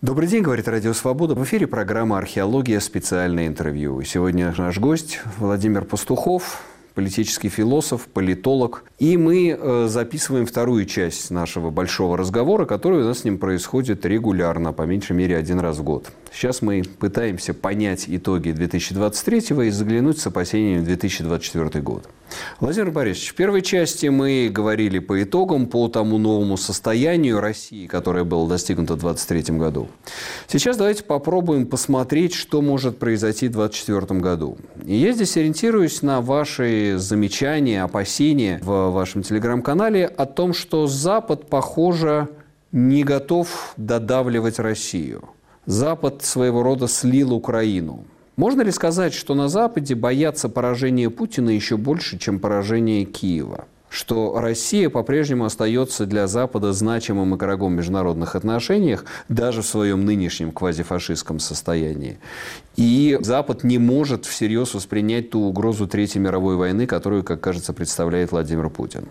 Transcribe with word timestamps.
Добрый 0.00 0.28
день, 0.28 0.44
говорит 0.44 0.68
Радио 0.68 0.92
Свобода. 0.92 1.34
В 1.34 1.42
эфире 1.42 1.66
программа 1.66 2.18
«Археология. 2.18 2.78
Специальное 2.78 3.48
интервью». 3.48 4.00
Сегодня 4.04 4.54
наш 4.56 4.78
гость 4.78 5.18
Владимир 5.38 5.84
Пастухов, 5.84 6.62
политический 6.94 7.48
философ, 7.48 8.06
политолог. 8.06 8.84
И 9.00 9.16
мы 9.16 9.58
э, 9.58 9.86
записываем 9.88 10.46
вторую 10.46 10.84
часть 10.84 11.32
нашего 11.32 11.70
большого 11.70 12.16
разговора, 12.16 12.64
который 12.64 13.02
у 13.02 13.06
нас 13.06 13.18
с 13.18 13.24
ним 13.24 13.38
происходит 13.38 14.06
регулярно, 14.06 14.72
по 14.72 14.82
меньшей 14.82 15.16
мере 15.16 15.36
один 15.36 15.58
раз 15.58 15.78
в 15.78 15.82
год. 15.82 16.06
Сейчас 16.32 16.62
мы 16.62 16.84
пытаемся 17.00 17.52
понять 17.52 18.04
итоги 18.06 18.52
2023 18.52 19.66
и 19.66 19.70
заглянуть 19.70 20.20
с 20.20 20.26
опасениями 20.28 20.82
в 20.82 20.84
2024 20.84 21.82
год. 21.82 22.08
Владимир 22.60 22.90
Борисович, 22.90 23.30
в 23.30 23.34
первой 23.34 23.62
части 23.62 24.06
мы 24.06 24.50
говорили 24.52 24.98
по 24.98 25.22
итогам, 25.22 25.66
по 25.66 25.88
тому 25.88 26.18
новому 26.18 26.56
состоянию 26.56 27.40
России, 27.40 27.86
которое 27.86 28.24
было 28.24 28.48
достигнуто 28.48 28.94
в 28.94 29.00
2023 29.00 29.56
году. 29.56 29.88
Сейчас 30.46 30.76
давайте 30.76 31.04
попробуем 31.04 31.66
посмотреть, 31.66 32.34
что 32.34 32.62
может 32.62 32.98
произойти 32.98 33.48
в 33.48 33.52
2024 33.52 34.20
году. 34.20 34.58
И 34.84 34.96
я 34.96 35.12
здесь 35.12 35.36
ориентируюсь 35.36 36.02
на 36.02 36.20
ваши 36.20 36.94
замечания, 36.98 37.82
опасения 37.82 38.60
в 38.62 38.90
вашем 38.90 39.22
телеграм-канале 39.22 40.06
о 40.06 40.26
том, 40.26 40.52
что 40.52 40.86
Запад, 40.86 41.48
похоже, 41.48 42.28
не 42.72 43.04
готов 43.04 43.72
додавливать 43.76 44.58
Россию. 44.58 45.30
Запад 45.66 46.22
своего 46.22 46.62
рода 46.62 46.88
слил 46.88 47.32
Украину. 47.32 48.04
Можно 48.38 48.62
ли 48.62 48.70
сказать, 48.70 49.14
что 49.14 49.34
на 49.34 49.48
Западе 49.48 49.96
боятся 49.96 50.48
поражения 50.48 51.10
Путина 51.10 51.50
еще 51.50 51.76
больше, 51.76 52.18
чем 52.18 52.38
поражения 52.38 53.04
Киева? 53.04 53.66
Что 53.90 54.38
Россия 54.38 54.90
по-прежнему 54.90 55.44
остается 55.44 56.06
для 56.06 56.28
Запада 56.28 56.72
значимым 56.72 57.34
игроком 57.34 57.72
в 57.72 57.76
международных 57.78 58.36
отношениях, 58.36 59.06
даже 59.28 59.62
в 59.62 59.66
своем 59.66 60.04
нынешнем 60.04 60.52
квазифашистском 60.52 61.40
состоянии. 61.40 62.20
И 62.76 63.18
Запад 63.22 63.64
не 63.64 63.78
может 63.78 64.24
всерьез 64.24 64.72
воспринять 64.72 65.30
ту 65.30 65.40
угрозу 65.40 65.88
Третьей 65.88 66.20
мировой 66.20 66.54
войны, 66.54 66.86
которую, 66.86 67.24
как 67.24 67.40
кажется, 67.40 67.72
представляет 67.72 68.30
Владимир 68.30 68.70
Путин. 68.70 69.08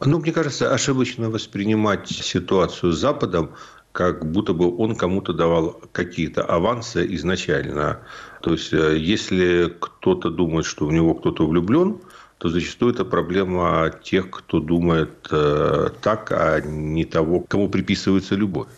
Ну, 0.00 0.18
мне 0.18 0.32
кажется, 0.32 0.72
ошибочно 0.72 1.28
воспринимать 1.28 2.08
ситуацию 2.08 2.92
с 2.92 2.98
Западом 2.98 3.50
как 3.92 4.24
будто 4.24 4.54
бы 4.54 4.74
он 4.76 4.96
кому-то 4.96 5.32
давал 5.32 5.80
какие-то 5.92 6.42
авансы 6.42 7.06
изначально. 7.14 8.00
То 8.42 8.52
есть, 8.52 8.72
э, 8.72 8.98
если 8.98 9.72
кто-то 9.80 10.28
думает, 10.30 10.66
что 10.66 10.86
в 10.86 10.92
него 10.92 11.14
кто-то 11.14 11.46
влюблен, 11.46 11.98
то 12.38 12.48
зачастую 12.48 12.92
это 12.92 13.04
проблема 13.04 13.92
тех, 14.02 14.30
кто 14.30 14.58
думает 14.58 15.28
э, 15.30 15.90
так, 16.02 16.32
а 16.32 16.60
не 16.60 17.04
того, 17.04 17.40
кому 17.40 17.68
приписывается 17.68 18.34
любовь. 18.34 18.68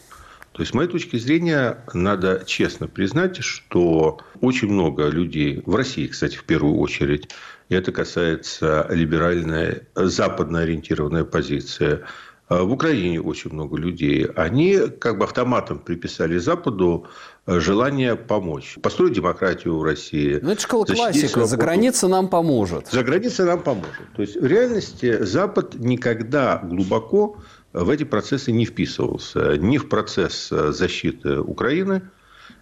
То 0.52 0.60
есть, 0.60 0.72
с 0.72 0.74
моей 0.74 0.88
точки 0.88 1.16
зрения, 1.16 1.78
надо 1.94 2.44
честно 2.46 2.88
признать, 2.88 3.42
что 3.42 4.20
очень 4.40 4.68
много 4.68 5.08
людей, 5.08 5.62
в 5.64 5.74
России, 5.74 6.06
кстати, 6.06 6.36
в 6.36 6.44
первую 6.44 6.76
очередь, 6.76 7.30
и 7.70 7.74
это 7.74 7.90
касается 7.90 8.86
либеральной, 8.90 9.82
западно 9.96 10.60
ориентированной 10.60 11.24
позиции, 11.24 12.00
в 12.48 12.72
Украине 12.72 13.20
очень 13.20 13.52
много 13.52 13.76
людей. 13.76 14.26
Они 14.26 14.78
как 14.98 15.18
бы 15.18 15.24
автоматом 15.24 15.78
приписали 15.78 16.36
Западу 16.36 17.06
э, 17.46 17.58
желание 17.58 18.16
помочь. 18.16 18.76
Построить 18.82 19.14
демократию 19.14 19.78
в 19.78 19.82
России. 19.82 20.38
Ну, 20.42 20.50
это 20.50 20.60
школа 20.60 20.84
классика. 20.84 21.46
За 21.46 21.56
граница 21.56 22.06
нам 22.06 22.28
поможет. 22.28 22.88
За 22.88 23.02
граница 23.02 23.44
нам 23.44 23.62
поможет. 23.62 24.12
То 24.14 24.22
есть, 24.22 24.36
в 24.36 24.44
реальности 24.44 25.24
Запад 25.24 25.74
никогда 25.74 26.58
глубоко 26.58 27.38
в 27.72 27.88
эти 27.90 28.04
процессы 28.04 28.52
не 28.52 28.66
вписывался. 28.66 29.56
Ни 29.56 29.78
в 29.78 29.88
процесс 29.88 30.52
э, 30.52 30.70
защиты 30.72 31.40
Украины, 31.40 32.02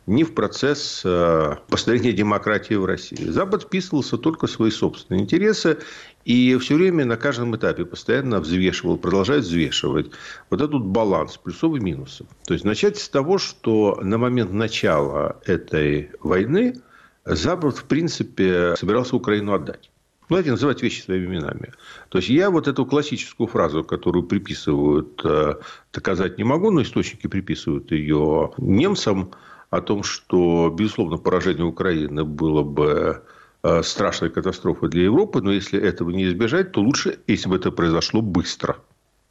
ни 0.06 0.24
в 0.24 0.34
процесс 0.34 1.02
э, 1.04 1.56
построения 1.68 2.12
демократии 2.12 2.74
в 2.74 2.84
России. 2.84 3.24
Запад 3.30 3.64
вписывался 3.64 4.18
только 4.18 4.46
в 4.46 4.50
свои 4.50 4.70
собственные 4.70 5.22
интересы 5.22 5.78
и 6.24 6.56
все 6.56 6.76
время 6.76 7.04
на 7.04 7.16
каждом 7.16 7.54
этапе 7.56 7.84
постоянно 7.84 8.40
взвешивал, 8.40 8.96
продолжает 8.96 9.44
взвешивать 9.44 10.10
вот 10.50 10.60
этот 10.60 10.84
баланс 10.84 11.36
плюсов 11.36 11.74
и 11.76 11.80
минусов. 11.80 12.26
То 12.44 12.54
есть 12.54 12.64
начать 12.64 12.98
с 12.98 13.08
того, 13.08 13.38
что 13.38 13.98
на 14.02 14.18
момент 14.18 14.52
начала 14.52 15.36
этой 15.46 16.10
войны 16.20 16.80
Запад, 17.24 17.76
в 17.76 17.84
принципе, 17.84 18.74
собирался 18.76 19.16
Украину 19.16 19.52
отдать. 19.52 19.90
Давайте 20.28 20.50
называть 20.50 20.82
вещи 20.82 21.02
своими 21.02 21.26
именами. 21.26 21.72
То 22.08 22.18
есть, 22.18 22.30
я 22.30 22.50
вот 22.50 22.66
эту 22.66 22.86
классическую 22.86 23.46
фразу, 23.46 23.84
которую 23.84 24.24
приписывают, 24.24 25.20
э, 25.24 25.56
доказать 25.92 26.38
не 26.38 26.44
могу, 26.44 26.70
но 26.70 26.82
источники 26.82 27.26
приписывают 27.26 27.92
ее 27.92 28.52
немцам, 28.56 29.32
о 29.72 29.80
том, 29.80 30.02
что, 30.02 30.68
безусловно, 30.68 31.16
поражение 31.16 31.64
Украины 31.64 32.24
было 32.24 32.62
бы 32.62 33.22
э, 33.62 33.82
страшной 33.82 34.30
катастрофой 34.30 34.88
для 34.88 35.04
Европы, 35.04 35.40
но 35.40 35.52
если 35.52 35.80
этого 35.80 36.10
не 36.10 36.26
избежать, 36.28 36.72
то 36.72 36.80
лучше, 36.80 37.18
если 37.26 37.48
бы 37.48 37.56
это 37.56 37.70
произошло 37.70 38.22
быстро. 38.22 38.76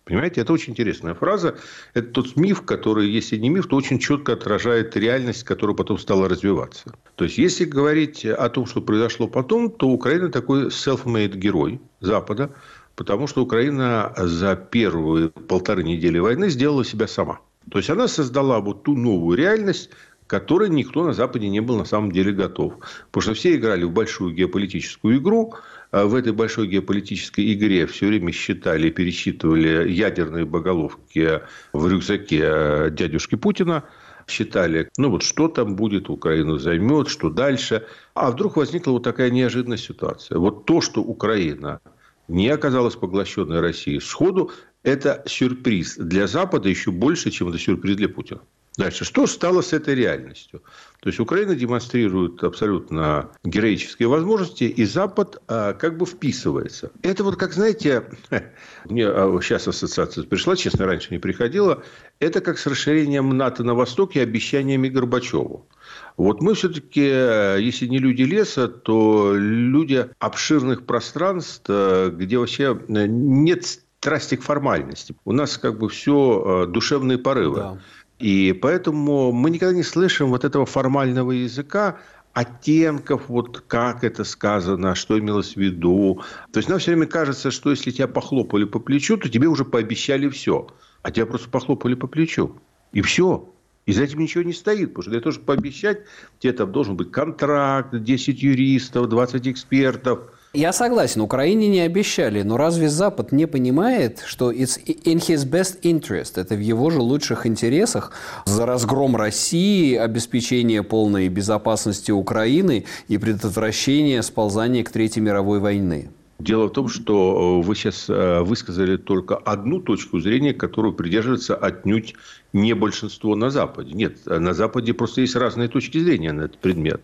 Понимаете, 0.03 0.41
это 0.41 0.51
очень 0.51 0.71
интересная 0.71 1.13
фраза. 1.13 1.55
Это 1.93 2.07
тот 2.07 2.35
миф, 2.35 2.63
который, 2.63 3.09
если 3.09 3.37
не 3.37 3.49
миф, 3.49 3.67
то 3.67 3.75
очень 3.75 3.99
четко 3.99 4.33
отражает 4.33 4.97
реальность, 4.97 5.43
которая 5.43 5.75
потом 5.75 5.97
стала 5.99 6.27
развиваться. 6.27 6.93
То 7.15 7.25
есть, 7.25 7.37
если 7.37 7.65
говорить 7.65 8.25
о 8.25 8.49
том, 8.49 8.65
что 8.65 8.81
произошло 8.81 9.27
потом, 9.27 9.69
то 9.69 9.87
Украина 9.87 10.29
такой 10.29 10.67
self-made 10.67 11.35
герой 11.37 11.79
Запада, 11.99 12.49
потому 12.95 13.27
что 13.27 13.43
Украина 13.43 14.11
за 14.17 14.55
первые 14.55 15.29
полторы 15.29 15.83
недели 15.83 16.17
войны 16.17 16.49
сделала 16.49 16.83
себя 16.83 17.07
сама. 17.07 17.39
То 17.69 17.77
есть, 17.77 17.89
она 17.91 18.07
создала 18.07 18.59
вот 18.59 18.83
ту 18.83 18.97
новую 18.97 19.37
реальность, 19.37 19.91
которой 20.31 20.69
никто 20.69 21.05
на 21.05 21.11
Западе 21.11 21.49
не 21.49 21.59
был 21.59 21.77
на 21.77 21.83
самом 21.83 22.13
деле 22.13 22.31
готов. 22.31 22.75
Потому 23.11 23.21
что 23.21 23.33
все 23.33 23.53
играли 23.55 23.83
в 23.83 23.91
большую 23.91 24.33
геополитическую 24.33 25.17
игру. 25.17 25.55
А 25.91 26.05
в 26.05 26.15
этой 26.15 26.31
большой 26.31 26.67
геополитической 26.67 27.51
игре 27.51 27.85
все 27.85 28.07
время 28.07 28.31
считали 28.31 28.87
и 28.87 28.91
пересчитывали 28.91 29.91
ядерные 29.91 30.45
боголовки 30.45 31.41
в 31.73 31.85
рюкзаке 31.85 32.89
дядюшки 32.91 33.35
Путина 33.35 33.83
считали, 34.25 34.89
ну 34.97 35.09
вот 35.09 35.23
что 35.23 35.49
там 35.49 35.75
будет, 35.75 36.09
Украину 36.09 36.57
займет, 36.57 37.09
что 37.09 37.29
дальше. 37.29 37.85
А 38.13 38.31
вдруг 38.31 38.55
возникла 38.55 38.91
вот 38.91 39.03
такая 39.03 39.31
неожиданная 39.31 39.77
ситуация. 39.77 40.37
Вот 40.37 40.63
то, 40.63 40.79
что 40.79 41.01
Украина 41.01 41.81
не 42.29 42.47
оказалась 42.47 42.95
поглощенной 42.95 43.59
Россией 43.59 43.99
сходу, 43.99 44.49
это 44.83 45.23
сюрприз 45.25 45.97
для 45.97 46.27
Запада 46.27 46.69
еще 46.69 46.91
больше, 46.91 47.31
чем 47.31 47.49
это 47.49 47.57
сюрприз 47.57 47.97
для 47.97 48.07
Путина. 48.07 48.39
Дальше. 48.77 49.03
Что 49.03 49.27
стало 49.27 49.61
с 49.61 49.73
этой 49.73 49.95
реальностью? 49.95 50.63
То 51.01 51.09
есть, 51.09 51.19
Украина 51.19 51.55
демонстрирует 51.55 52.41
абсолютно 52.41 53.31
героические 53.43 54.07
возможности, 54.07 54.63
и 54.63 54.85
Запад 54.85 55.41
а, 55.47 55.73
как 55.73 55.97
бы 55.97 56.05
вписывается. 56.05 56.91
Это 57.01 57.25
вот, 57.25 57.35
как 57.35 57.51
знаете, 57.51 58.05
мне 58.85 59.07
а, 59.07 59.37
сейчас 59.41 59.67
ассоциация 59.67 60.23
пришла, 60.23 60.55
честно, 60.55 60.85
раньше 60.85 61.09
не 61.11 61.19
приходила, 61.19 61.83
это 62.19 62.39
как 62.39 62.57
с 62.57 62.65
расширением 62.65 63.35
НАТО 63.35 63.65
на 63.65 63.73
Востоке 63.73 64.19
и 64.19 64.23
обещаниями 64.23 64.87
Горбачеву. 64.87 65.67
Вот 66.15 66.41
мы 66.41 66.53
все-таки, 66.53 67.01
если 67.01 67.87
не 67.87 67.97
люди 67.97 68.21
леса, 68.21 68.69
то 68.69 69.33
люди 69.35 70.07
обширных 70.19 70.85
пространств, 70.85 71.67
где 71.67 72.37
вообще 72.37 72.79
нет 72.87 73.65
страсти 73.99 74.35
к 74.35 74.43
формальности. 74.43 75.15
У 75.25 75.31
нас 75.31 75.57
как 75.57 75.79
бы 75.79 75.89
все 75.89 76.67
душевные 76.67 77.17
порывы. 77.17 77.55
Да. 77.57 77.79
И 78.21 78.53
поэтому 78.53 79.31
мы 79.31 79.49
никогда 79.49 79.73
не 79.73 79.81
слышим 79.81 80.29
вот 80.29 80.45
этого 80.45 80.67
формального 80.67 81.31
языка, 81.31 81.97
оттенков, 82.33 83.23
вот 83.27 83.61
как 83.67 84.03
это 84.03 84.23
сказано, 84.23 84.93
что 84.93 85.17
имелось 85.17 85.55
в 85.55 85.57
виду. 85.57 86.21
То 86.53 86.59
есть 86.59 86.69
нам 86.69 86.77
все 86.77 86.91
время 86.91 87.07
кажется, 87.07 87.49
что 87.49 87.71
если 87.71 87.89
тебя 87.89 88.07
похлопали 88.07 88.65
по 88.65 88.79
плечу, 88.79 89.17
то 89.17 89.27
тебе 89.27 89.47
уже 89.47 89.65
пообещали 89.65 90.29
все. 90.29 90.67
А 91.01 91.09
тебя 91.09 91.25
просто 91.25 91.49
похлопали 91.49 91.95
по 91.95 92.05
плечу. 92.05 92.55
И 92.93 93.01
все. 93.01 93.51
И 93.87 93.91
за 93.91 94.03
этим 94.03 94.19
ничего 94.19 94.43
не 94.43 94.53
стоит. 94.53 94.89
Потому 94.89 95.01
что 95.01 95.11
для 95.11 95.19
того, 95.19 95.31
чтобы 95.31 95.47
пообещать, 95.47 96.01
тебе 96.37 96.53
там 96.53 96.71
должен 96.71 96.95
быть 96.95 97.11
контракт, 97.11 97.89
10 97.91 98.43
юристов, 98.43 99.09
20 99.09 99.47
экспертов– 99.47 100.19
я 100.53 100.73
согласен, 100.73 101.21
Украине 101.21 101.69
не 101.69 101.79
обещали, 101.79 102.41
но 102.41 102.57
разве 102.57 102.89
Запад 102.89 103.31
не 103.31 103.45
понимает, 103.45 104.21
что 104.25 104.51
it's 104.51 104.83
in 104.85 105.17
his 105.17 105.49
best 105.49 105.81
interest, 105.83 106.33
это 106.35 106.55
в 106.55 106.59
его 106.59 106.89
же 106.89 106.99
лучших 106.99 107.45
интересах 107.45 108.11
за 108.45 108.65
разгром 108.65 109.15
России, 109.15 109.95
обеспечение 109.95 110.83
полной 110.83 111.29
безопасности 111.29 112.11
Украины 112.11 112.85
и 113.07 113.17
предотвращение 113.17 114.21
сползания 114.23 114.83
к 114.83 114.89
Третьей 114.89 115.21
мировой 115.21 115.59
войны? 115.59 116.09
Дело 116.39 116.67
в 116.67 116.71
том, 116.71 116.89
что 116.89 117.61
вы 117.61 117.75
сейчас 117.75 118.09
э, 118.09 118.41
высказали 118.41 118.97
только 118.97 119.35
одну 119.35 119.79
точку 119.79 120.19
зрения, 120.19 120.55
которую 120.55 120.95
придерживается 120.95 121.55
отнюдь 121.55 122.15
не 122.53 122.73
большинство 122.73 123.35
на 123.35 123.49
Западе. 123.49 123.93
Нет, 123.93 124.25
на 124.25 124.53
Западе 124.53 124.93
просто 124.93 125.21
есть 125.21 125.35
разные 125.35 125.69
точки 125.69 125.97
зрения 125.99 126.33
на 126.33 126.43
этот 126.43 126.59
предмет. 126.59 127.01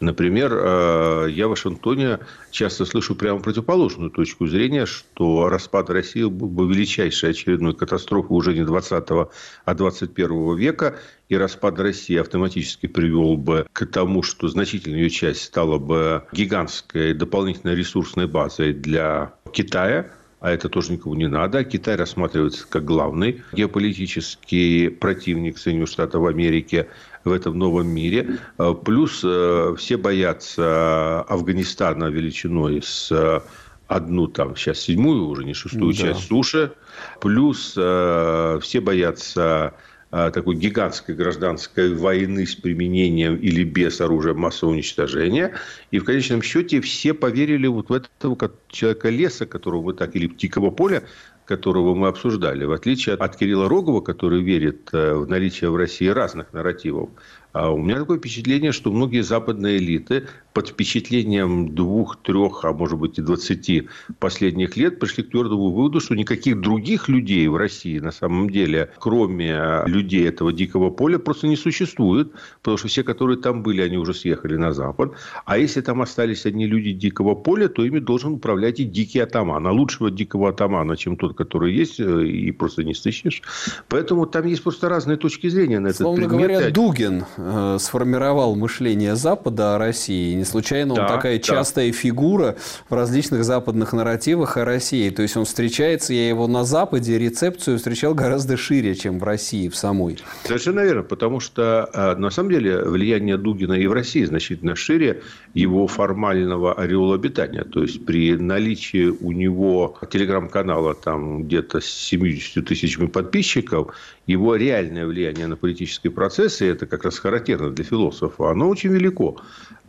Например, 0.00 0.52
э, 0.52 1.26
я 1.30 1.46
в 1.46 1.50
Вашингтоне 1.50 2.18
часто 2.50 2.84
слышу 2.84 3.14
прямо 3.14 3.40
противоположную 3.40 4.10
точку 4.10 4.46
зрения, 4.46 4.86
что 4.86 5.48
распад 5.48 5.90
России 5.90 6.24
был 6.24 6.48
бы 6.48 6.68
величайшей 6.68 7.30
очередной 7.30 7.74
катастрофой 7.74 8.36
уже 8.36 8.54
не 8.54 8.64
20 8.64 9.30
а 9.64 9.74
21 9.74 10.56
века, 10.56 10.98
и 11.28 11.36
распад 11.36 11.78
России 11.78 12.16
автоматически 12.16 12.86
привел 12.86 13.36
бы 13.36 13.66
к 13.72 13.86
тому, 13.86 14.22
что 14.22 14.48
значительная 14.48 15.00
ее 15.00 15.10
часть 15.10 15.44
стала 15.44 15.78
бы 15.78 16.24
гигантской 16.32 17.14
дополнительной 17.14 17.76
ресурсной 17.76 18.26
базой 18.26 18.72
для 18.72 19.32
Китая, 19.52 20.10
а 20.40 20.50
это 20.50 20.68
тоже 20.68 20.92
никому 20.92 21.14
не 21.14 21.28
надо. 21.28 21.64
Китай 21.64 21.96
рассматривается 21.96 22.66
как 22.68 22.84
главный 22.84 23.42
геополитический 23.52 24.90
противник 24.90 25.58
Соединенных 25.58 25.90
Штатов 25.90 26.26
Америки 26.26 26.88
в 27.24 27.32
этом 27.32 27.58
новом 27.58 27.88
мире. 27.88 28.38
А, 28.56 28.74
плюс 28.74 29.20
э, 29.22 29.74
все 29.76 29.96
боятся 29.96 31.20
Афганистана 31.22 32.06
величиной 32.06 32.82
с 32.82 33.42
одну 33.86 34.28
там 34.28 34.56
сейчас 34.56 34.78
седьмую 34.78 35.26
уже 35.26 35.44
не 35.44 35.52
шестую 35.52 35.92
да. 35.92 35.98
часть 35.98 36.28
суши. 36.28 36.72
Плюс 37.20 37.74
э, 37.76 38.58
все 38.62 38.80
боятся 38.80 39.74
э, 39.76 39.89
такой 40.10 40.56
гигантской 40.56 41.14
гражданской 41.14 41.94
войны 41.94 42.46
с 42.46 42.54
применением 42.56 43.36
или 43.36 43.62
без 43.62 44.00
оружия 44.00 44.34
массового 44.34 44.74
уничтожения. 44.74 45.54
И 45.92 46.00
в 46.00 46.04
конечном 46.04 46.42
счете 46.42 46.80
все 46.80 47.14
поверили 47.14 47.68
вот 47.68 47.90
в 47.90 47.92
этого 47.92 48.50
человека 48.68 49.08
леса, 49.08 49.46
которого 49.46 49.82
мы 49.82 49.94
так, 49.94 50.16
или 50.16 50.26
дикого 50.26 50.70
поля, 50.70 51.04
которого 51.50 51.96
мы 51.96 52.06
обсуждали, 52.06 52.64
в 52.64 52.70
отличие 52.70 53.16
от 53.16 53.36
Кирилла 53.36 53.68
Рогова, 53.68 54.00
который 54.00 54.40
верит 54.40 54.88
э, 54.92 55.14
в 55.14 55.28
наличие 55.28 55.68
в 55.70 55.76
России 55.76 56.06
разных 56.06 56.52
нарративов, 56.52 57.10
а 57.52 57.70
у 57.70 57.78
меня 57.78 57.96
такое 57.96 58.18
впечатление, 58.18 58.72
что 58.72 58.92
многие 58.92 59.22
западные 59.22 59.78
элиты 59.78 60.26
под 60.52 60.68
впечатлением 60.68 61.74
двух, 61.74 62.16
трех, 62.22 62.64
а 62.64 62.72
может 62.72 62.98
быть 62.98 63.18
и 63.18 63.22
двадцати 63.22 63.88
последних 64.18 64.76
лет 64.76 64.98
пришли 64.98 65.22
к 65.22 65.30
твердому 65.30 65.70
выводу, 65.70 66.00
что 66.00 66.14
никаких 66.14 66.60
других 66.60 67.08
людей 67.08 67.46
в 67.48 67.56
России 67.56 67.98
на 67.98 68.10
самом 68.10 68.50
деле, 68.50 68.90
кроме 68.98 69.82
людей 69.86 70.28
этого 70.28 70.52
дикого 70.52 70.90
поля, 70.90 71.18
просто 71.18 71.46
не 71.46 71.56
существует, 71.56 72.32
потому 72.62 72.76
что 72.76 72.88
все, 72.88 73.02
которые 73.02 73.38
там 73.38 73.62
были, 73.62 73.80
они 73.80 73.96
уже 73.96 74.14
съехали 74.14 74.56
на 74.56 74.72
Запад. 74.72 75.12
А 75.44 75.58
если 75.58 75.80
там 75.80 76.02
остались 76.02 76.46
одни 76.46 76.66
люди 76.66 76.92
дикого 76.92 77.34
поля, 77.34 77.68
то 77.68 77.84
ими 77.84 77.98
должен 77.98 78.34
управлять 78.34 78.80
и 78.80 78.84
дикий 78.84 79.20
атаман. 79.20 79.66
А 79.66 79.72
лучшего 79.72 80.10
дикого 80.10 80.50
атамана, 80.50 80.96
чем 80.96 81.16
тот, 81.16 81.36
который 81.36 81.74
есть, 81.74 82.00
э, 82.00 82.26
и 82.26 82.52
просто 82.52 82.84
не 82.84 82.94
сыщешь. 82.94 83.42
Поэтому 83.88 84.26
там 84.26 84.46
есть 84.46 84.62
просто 84.62 84.88
разные 84.88 85.16
точки 85.16 85.48
зрения 85.48 85.80
на 85.80 85.88
этот 85.88 85.98
Словно 85.98 86.28
предмет. 86.28 86.50
говоря, 86.50 86.70
Дугин 86.70 87.24
э, 87.40 87.78
сформировал 87.80 88.56
мышление 88.56 89.16
Запада 89.16 89.76
о 89.76 89.78
России 89.78 90.34
не 90.40 90.44
случайно 90.44 90.94
он 90.94 91.06
такая 91.06 91.36
да. 91.36 91.42
частая 91.42 91.92
фигура 91.92 92.56
в 92.88 92.94
различных 92.94 93.44
западных 93.44 93.92
нарративах 93.92 94.56
о 94.56 94.64
России. 94.64 95.10
То 95.10 95.22
есть 95.22 95.36
он 95.36 95.44
встречается, 95.44 96.14
я 96.14 96.28
его 96.28 96.46
на 96.46 96.64
Западе 96.64 97.18
рецепцию 97.18 97.78
встречал 97.78 98.14
гораздо 98.14 98.56
шире, 98.56 98.94
чем 98.94 99.18
в 99.18 99.24
России 99.24 99.68
в 99.68 99.76
самой. 99.76 100.18
Совершенно 100.44 100.80
верно, 100.80 101.02
потому 101.02 101.40
что 101.40 101.88
а, 101.92 102.16
на 102.16 102.30
самом 102.30 102.50
деле 102.50 102.82
влияние 102.82 103.36
Дугина 103.36 103.74
и 103.74 103.86
в 103.86 103.92
России 103.92 104.24
значительно 104.24 104.76
шире 104.76 105.22
его 105.54 105.86
формального 105.86 106.74
ореола 106.74 107.16
обитания. 107.16 107.64
То 107.64 107.82
есть 107.82 108.04
при 108.04 108.34
наличии 108.34 109.08
у 109.08 109.32
него 109.32 109.98
телеграм-канала 110.10 110.94
там 110.94 111.44
где-то 111.44 111.80
с 111.80 111.86
70 111.86 112.64
тысячами 112.64 113.06
подписчиков, 113.06 113.94
его 114.30 114.54
реальное 114.54 115.06
влияние 115.06 115.48
на 115.48 115.56
политические 115.56 116.12
процессы, 116.12 116.66
это 116.66 116.86
как 116.86 117.04
раз 117.04 117.18
характерно 117.18 117.70
для 117.70 117.84
философа, 117.84 118.50
оно 118.50 118.68
очень 118.68 118.90
велико. 118.90 119.40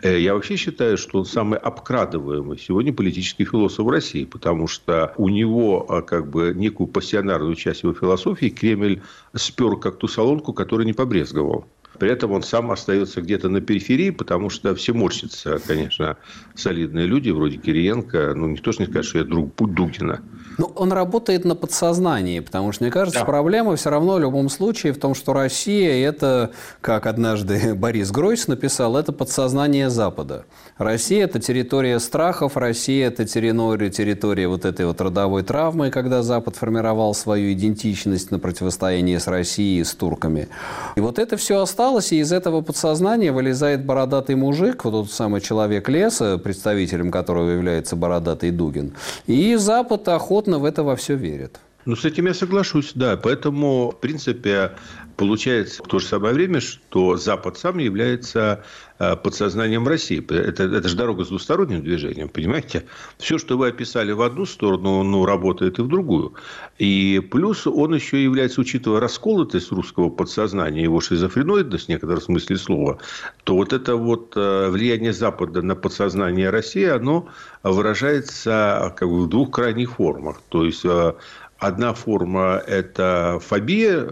Э, 0.02 0.20
я 0.20 0.34
вообще 0.34 0.56
считаю, 0.56 0.98
что 0.98 1.20
он 1.20 1.26
самый 1.26 1.60
обкрадываемый 1.60 2.58
сегодня 2.58 2.92
политический 2.92 3.46
философ 3.46 3.88
России, 3.88 4.26
потому 4.26 4.68
что 4.68 5.14
у 5.18 5.30
него 5.30 5.86
а, 5.88 6.02
как 6.02 6.28
бы 6.28 6.54
некую 6.56 6.88
пассионарную 6.88 7.56
часть 7.56 7.84
его 7.84 7.94
философии 7.94 8.50
Кремль 8.50 9.02
спер 9.36 9.76
как 9.78 9.98
ту 9.98 10.08
солонку, 10.08 10.54
которую 10.54 10.88
не 10.88 10.94
побрезговал. 10.94 11.68
При 12.02 12.12
этом 12.12 12.32
он 12.32 12.42
сам 12.42 12.72
остается 12.72 13.22
где-то 13.22 13.48
на 13.48 13.62
периферии, 13.62 14.10
потому 14.10 14.50
что 14.50 14.74
все 14.74 14.92
морщатся, 14.92 15.60
конечно, 15.68 16.18
солидные 16.56 17.06
люди, 17.06 17.30
вроде 17.30 17.58
Кириенко. 17.58 18.34
Ну, 18.36 18.48
никто 18.48 18.72
же 18.72 18.80
не 18.80 18.86
скажет, 18.88 19.06
что 19.06 19.18
я 19.20 19.24
друг 19.24 19.54
Дугина. 19.56 20.20
Ну, 20.58 20.66
он 20.76 20.92
работает 20.92 21.46
на 21.46 21.56
подсознании, 21.56 22.40
потому 22.40 22.72
что, 22.72 22.84
мне 22.84 22.92
кажется, 22.92 23.20
да. 23.20 23.26
проблема 23.26 23.76
все 23.76 23.92
равно 23.92 24.16
в 24.16 24.20
любом 24.20 24.50
случае 24.50 24.94
в 24.94 24.98
том, 24.98 25.14
что 25.14 25.34
Россия– 25.34 26.08
это, 26.10 26.52
как 26.82 27.06
однажды 27.06 27.76
Борис 27.76 28.10
Гройс 28.10 28.48
написал, 28.48 28.98
это 28.98 29.12
подсознание 29.12 29.92
Запада. 29.92 30.46
Россия– 30.80 31.24
это 31.26 31.40
территория 31.40 32.00
страхов, 32.00 32.58
Россия– 32.58 33.08
это 33.10 33.26
территория, 33.26 33.92
территория 33.92 34.48
вот 34.48 34.66
этой 34.66 34.88
вот 34.88 35.00
родовой 35.02 35.44
травмы, 35.44 35.92
когда 35.92 36.24
Запад 36.24 36.56
формировал 36.56 37.14
свою 37.14 37.54
идентичность 37.54 38.32
на 38.32 38.40
противостоянии 38.40 39.18
с 39.18 39.28
Россией, 39.28 39.84
с 39.84 39.94
турками. 39.94 40.50
И 40.96 41.00
вот 41.00 41.20
это 41.20 41.38
все 41.38 41.62
осталось, 41.62 41.91
и 42.12 42.20
из 42.20 42.32
этого 42.32 42.62
подсознания 42.62 43.32
вылезает 43.32 43.86
бородатый 43.86 44.36
мужик, 44.36 44.86
вот 44.86 44.92
тот 44.92 45.12
самый 45.12 45.42
человек 45.42 45.90
леса, 45.90 46.38
представителем 46.38 47.12
которого 47.12 47.50
является 47.50 47.96
бородатый 47.96 48.52
Дугин. 48.52 48.94
И 49.28 49.56
Запад 49.56 50.08
охотно 50.08 50.60
в 50.60 50.66
это 50.66 50.84
во 50.84 50.96
все 50.96 51.16
верят. 51.16 51.60
Ну, 51.86 51.96
с 51.96 52.06
этим 52.06 52.28
я 52.28 52.34
соглашусь, 52.34 52.92
да. 52.94 53.18
Поэтому, 53.18 53.92
в 53.92 54.00
принципе, 54.00 54.72
получается 55.18 55.84
в 55.84 55.88
то 55.88 56.00
же 56.00 56.06
самое 56.06 56.34
время, 56.34 56.62
что 56.62 57.18
Запад 57.18 57.58
сам 57.58 57.78
является 57.80 58.64
э, 59.00 59.16
подсознанием 59.16 59.88
России. 59.88 60.24
Это, 60.32 60.64
это 60.64 60.88
же 60.88 60.96
дорога 60.96 61.24
с 61.24 61.30
двусторонним 61.30 61.82
движением, 61.82 62.30
понимаете? 62.30 62.86
Все, 63.18 63.38
что 63.38 63.58
вы 63.58 63.68
описали 63.68 64.12
в 64.12 64.22
одну 64.22 64.46
сторону, 64.46 65.04
ну, 65.04 65.26
работает 65.26 65.80
и 65.80 65.82
в 65.82 65.88
другую. 65.88 66.34
И 66.78 67.22
плюс 67.32 67.68
он 67.68 67.94
еще 67.94 68.24
является, 68.24 68.62
учитывая 68.62 69.00
расколотость 69.00 69.72
русского 69.72 70.10
подсознания, 70.10 70.84
его 70.84 71.02
шизофреноидность 71.02 71.86
в 71.86 71.90
некотором 71.90 72.22
смысле 72.22 72.58
слова, 72.58 72.98
то 73.44 73.56
вот 73.56 73.74
это 73.74 73.96
вот 73.96 74.34
э, 74.36 74.70
влияние 74.70 75.14
Запада 75.14 75.62
на 75.62 75.76
подсознание 75.76 76.50
России, 76.50 76.86
оно 76.86 77.28
выражается 77.64 78.94
как 78.98 79.08
бы 79.08 79.24
в 79.24 79.30
двух 79.30 79.52
крайних 79.52 79.92
формах. 79.92 80.42
То 80.50 80.66
есть, 80.66 80.86
э, 80.86 81.14
Одна 81.62 81.94
форма– 81.94 82.60
это 82.68 83.40
фобия, 83.40 84.08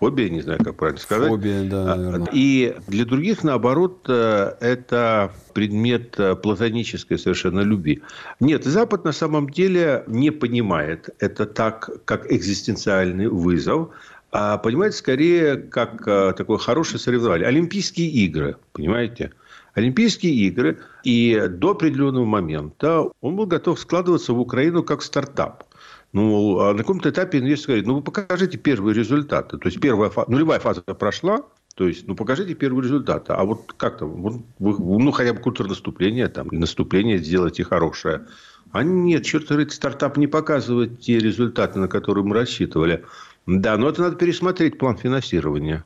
фобия, 0.00 0.30
не 0.30 0.40
знаю, 0.40 0.58
как 0.64 0.76
правильно 0.76 0.98
сказать. 0.98 1.28
Фобия, 1.28 1.68
да, 1.68 1.92
а, 1.92 1.96
наверное. 1.96 2.28
И 2.32 2.74
для 2.88 3.04
других, 3.04 3.44
наоборот, 3.44 4.06
э, 4.08 4.54
это 4.60 5.30
предмет 5.52 6.18
э, 6.18 6.34
платонической 6.34 7.18
совершенно 7.18 7.60
любви. 7.60 8.00
Нет, 8.40 8.64
Запад 8.64 9.04
на 9.04 9.12
самом 9.12 9.50
деле 9.50 10.04
не 10.06 10.30
понимает 10.30 11.10
это 11.18 11.44
так, 11.44 11.90
как 12.06 12.32
экзистенциальный 12.32 13.28
вызов, 13.28 13.90
а 14.32 14.56
понимает 14.56 14.94
скорее 14.94 15.56
как 15.56 16.08
э, 16.08 16.32
такое 16.34 16.56
хорошее 16.56 16.98
соревнование. 16.98 17.46
Олимпийские 17.46 18.08
игры, 18.08 18.56
понимаете? 18.72 19.30
Олимпийские 19.74 20.32
игры, 20.32 20.78
и 21.02 21.48
до 21.50 21.72
определенного 21.72 22.24
момента 22.24 23.10
он 23.20 23.36
был 23.36 23.46
готов 23.46 23.78
складываться 23.78 24.32
в 24.32 24.40
Украину 24.40 24.82
как 24.82 25.02
стартап. 25.02 25.64
Ну, 26.14 26.60
а 26.60 26.72
на 26.72 26.78
каком-то 26.78 27.10
этапе 27.10 27.40
инвестор 27.40 27.70
говорит, 27.70 27.86
ну, 27.88 27.96
вы 27.96 28.02
покажите 28.02 28.56
первые 28.56 28.94
результаты. 28.94 29.58
То 29.58 29.66
есть, 29.66 29.80
первая 29.80 30.10
фаза, 30.10 30.30
нулевая 30.30 30.60
фаза 30.60 30.80
прошла, 30.82 31.42
то 31.74 31.88
есть, 31.88 32.06
ну, 32.06 32.14
покажите 32.14 32.54
первые 32.54 32.84
результаты. 32.84 33.32
А 33.32 33.44
вот 33.44 33.72
как 33.76 33.98
там, 33.98 34.44
ну, 34.60 35.10
хотя 35.10 35.34
бы 35.34 35.40
контрнаступление, 35.40 36.28
там, 36.28 36.46
наступление 36.52 37.18
сделайте 37.18 37.64
хорошее. 37.64 38.26
А 38.70 38.84
нет, 38.84 39.24
черт 39.24 39.48
говорит, 39.48 39.72
стартап 39.72 40.16
не 40.16 40.28
показывает 40.28 41.00
те 41.00 41.18
результаты, 41.18 41.80
на 41.80 41.88
которые 41.88 42.24
мы 42.24 42.36
рассчитывали. 42.36 43.04
Да, 43.46 43.76
но 43.76 43.88
это 43.88 44.02
надо 44.02 44.14
пересмотреть 44.14 44.78
план 44.78 44.96
финансирования. 44.96 45.84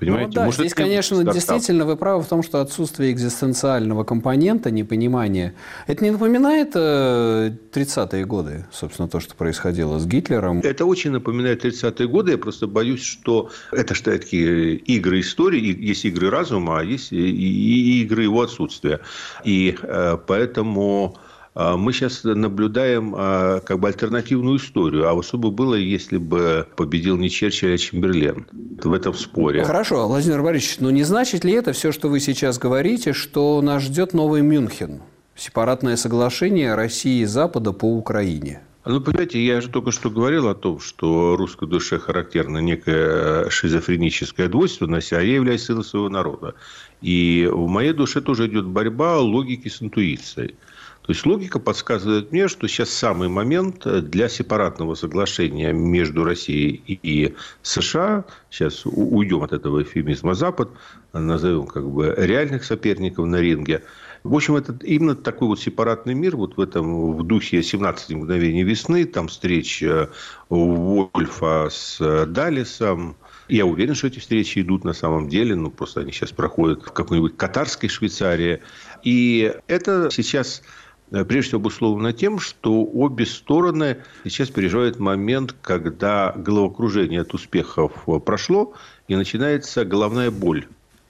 Понимаете? 0.00 0.28
Ну, 0.28 0.32
да, 0.32 0.44
Может, 0.46 0.60
здесь, 0.60 0.72
конечно, 0.72 1.16
стартап. 1.16 1.34
действительно 1.34 1.84
вы 1.84 1.94
правы 1.96 2.22
в 2.22 2.26
том, 2.26 2.42
что 2.42 2.62
отсутствие 2.62 3.12
экзистенциального 3.12 4.02
компонента, 4.02 4.70
непонимания, 4.70 5.54
это 5.86 6.02
не 6.02 6.10
напоминает 6.10 6.70
э, 6.74 7.52
30-е 7.70 8.24
годы, 8.24 8.66
собственно, 8.72 9.08
то, 9.08 9.20
что 9.20 9.34
происходило 9.34 9.98
с 9.98 10.06
Гитлером? 10.06 10.60
Это 10.60 10.86
очень 10.86 11.10
напоминает 11.10 11.66
30-е 11.66 12.08
годы. 12.08 12.32
Я 12.32 12.38
просто 12.38 12.66
боюсь, 12.66 13.02
что 13.02 13.50
это 13.72 13.94
что 13.94 14.10
такие 14.10 14.76
игры 14.76 15.20
истории, 15.20 15.60
есть 15.60 16.06
игры 16.06 16.30
разума, 16.30 16.80
а 16.80 16.82
есть 16.82 17.12
и, 17.12 17.18
и, 17.18 17.98
и 17.98 18.02
игры 18.02 18.22
его 18.22 18.40
отсутствия. 18.40 19.00
И 19.44 19.76
э, 19.82 20.16
поэтому 20.26 21.18
мы 21.54 21.92
сейчас 21.92 22.22
наблюдаем 22.24 23.14
а, 23.16 23.60
как 23.60 23.80
бы 23.80 23.88
альтернативную 23.88 24.58
историю. 24.58 25.08
А 25.08 25.14
бы 25.14 25.50
было, 25.50 25.74
если 25.74 26.16
бы 26.16 26.66
победил 26.76 27.16
не 27.16 27.28
Черчилль, 27.28 27.74
а 27.74 27.78
Чемберлен 27.78 28.46
в 28.82 28.92
этом 28.92 29.14
споре? 29.14 29.64
Хорошо, 29.64 30.06
Владимир 30.06 30.42
Борисович, 30.42 30.78
но 30.80 30.90
не 30.90 31.02
значит 31.02 31.44
ли 31.44 31.52
это 31.52 31.72
все, 31.72 31.92
что 31.92 32.08
вы 32.08 32.20
сейчас 32.20 32.58
говорите, 32.58 33.12
что 33.12 33.60
нас 33.62 33.82
ждет 33.82 34.14
новый 34.14 34.42
Мюнхен? 34.42 35.02
Сепаратное 35.34 35.96
соглашение 35.96 36.74
России 36.74 37.22
и 37.22 37.24
Запада 37.24 37.72
по 37.72 37.86
Украине? 37.86 38.62
Ну, 38.86 39.00
понимаете, 39.00 39.44
я 39.44 39.60
же 39.60 39.68
только 39.68 39.90
что 39.90 40.08
говорил 40.08 40.48
о 40.48 40.54
том, 40.54 40.80
что 40.80 41.36
русской 41.36 41.68
душе 41.68 41.98
характерна 41.98 42.58
некая 42.58 43.50
шизофреническая 43.50 44.48
двойственность, 44.48 45.12
а 45.12 45.20
я 45.20 45.34
являюсь 45.34 45.64
сыном 45.64 45.84
своего 45.84 46.08
народа. 46.08 46.54
И 47.02 47.48
в 47.52 47.68
моей 47.68 47.92
душе 47.92 48.22
тоже 48.22 48.46
идет 48.46 48.66
борьба 48.66 49.18
логики 49.18 49.68
с 49.68 49.82
интуицией. 49.82 50.56
То 51.02 51.12
есть 51.12 51.24
логика 51.26 51.58
подсказывает 51.58 52.30
мне, 52.30 52.46
что 52.46 52.68
сейчас 52.68 52.90
самый 52.90 53.28
момент 53.28 53.84
для 53.84 54.28
сепаратного 54.28 54.94
соглашения 54.94 55.72
между 55.72 56.24
Россией 56.24 56.82
и 56.86 57.34
США. 57.62 58.24
Сейчас 58.50 58.82
уйдем 58.84 59.42
от 59.42 59.52
этого 59.52 59.82
эфемизма 59.82 60.34
Запад, 60.34 60.70
назовем 61.12 61.66
как 61.66 61.88
бы 61.88 62.14
реальных 62.16 62.64
соперников 62.64 63.26
на 63.26 63.36
ринге. 63.36 63.82
В 64.22 64.34
общем, 64.34 64.56
это 64.56 64.76
именно 64.82 65.16
такой 65.16 65.48
вот 65.48 65.60
сепаратный 65.60 66.12
мир, 66.12 66.36
вот 66.36 66.58
в 66.58 66.60
этом, 66.60 67.16
в 67.16 67.22
духе 67.22 67.62
17 67.62 68.10
мгновений 68.10 68.62
весны, 68.62 69.06
там 69.06 69.28
встреча 69.28 70.10
Вольфа 70.50 71.68
с 71.70 72.26
Далисом, 72.26 73.16
я 73.50 73.66
уверен, 73.66 73.94
что 73.94 74.06
эти 74.06 74.18
встречи 74.18 74.60
идут 74.60 74.84
на 74.84 74.92
самом 74.92 75.28
деле, 75.28 75.56
ну, 75.56 75.70
просто 75.70 76.00
они 76.00 76.12
сейчас 76.12 76.30
проходят 76.30 76.82
в 76.82 76.92
какой-нибудь 76.92 77.36
катарской 77.36 77.88
Швейцарии. 77.88 78.60
И 79.02 79.52
это 79.66 80.08
сейчас 80.12 80.62
э, 80.62 80.64
прежде 81.10 81.48
всего 81.48 81.60
обусловлено 81.60 82.12
тем, 82.12 82.38
что 82.38 82.84
обе 82.84 83.26
стороны 83.26 83.98
сейчас 84.24 84.48
переживают 84.50 84.98
момент, 84.98 85.54
когда 85.62 86.32
головокружение 86.36 87.22
от 87.22 87.34
успехов 87.34 87.92
э, 88.06 88.18
прошло, 88.18 88.74
и 89.08 89.16
начинается 89.16 89.84
головная 89.84 90.30
боль 90.30 90.66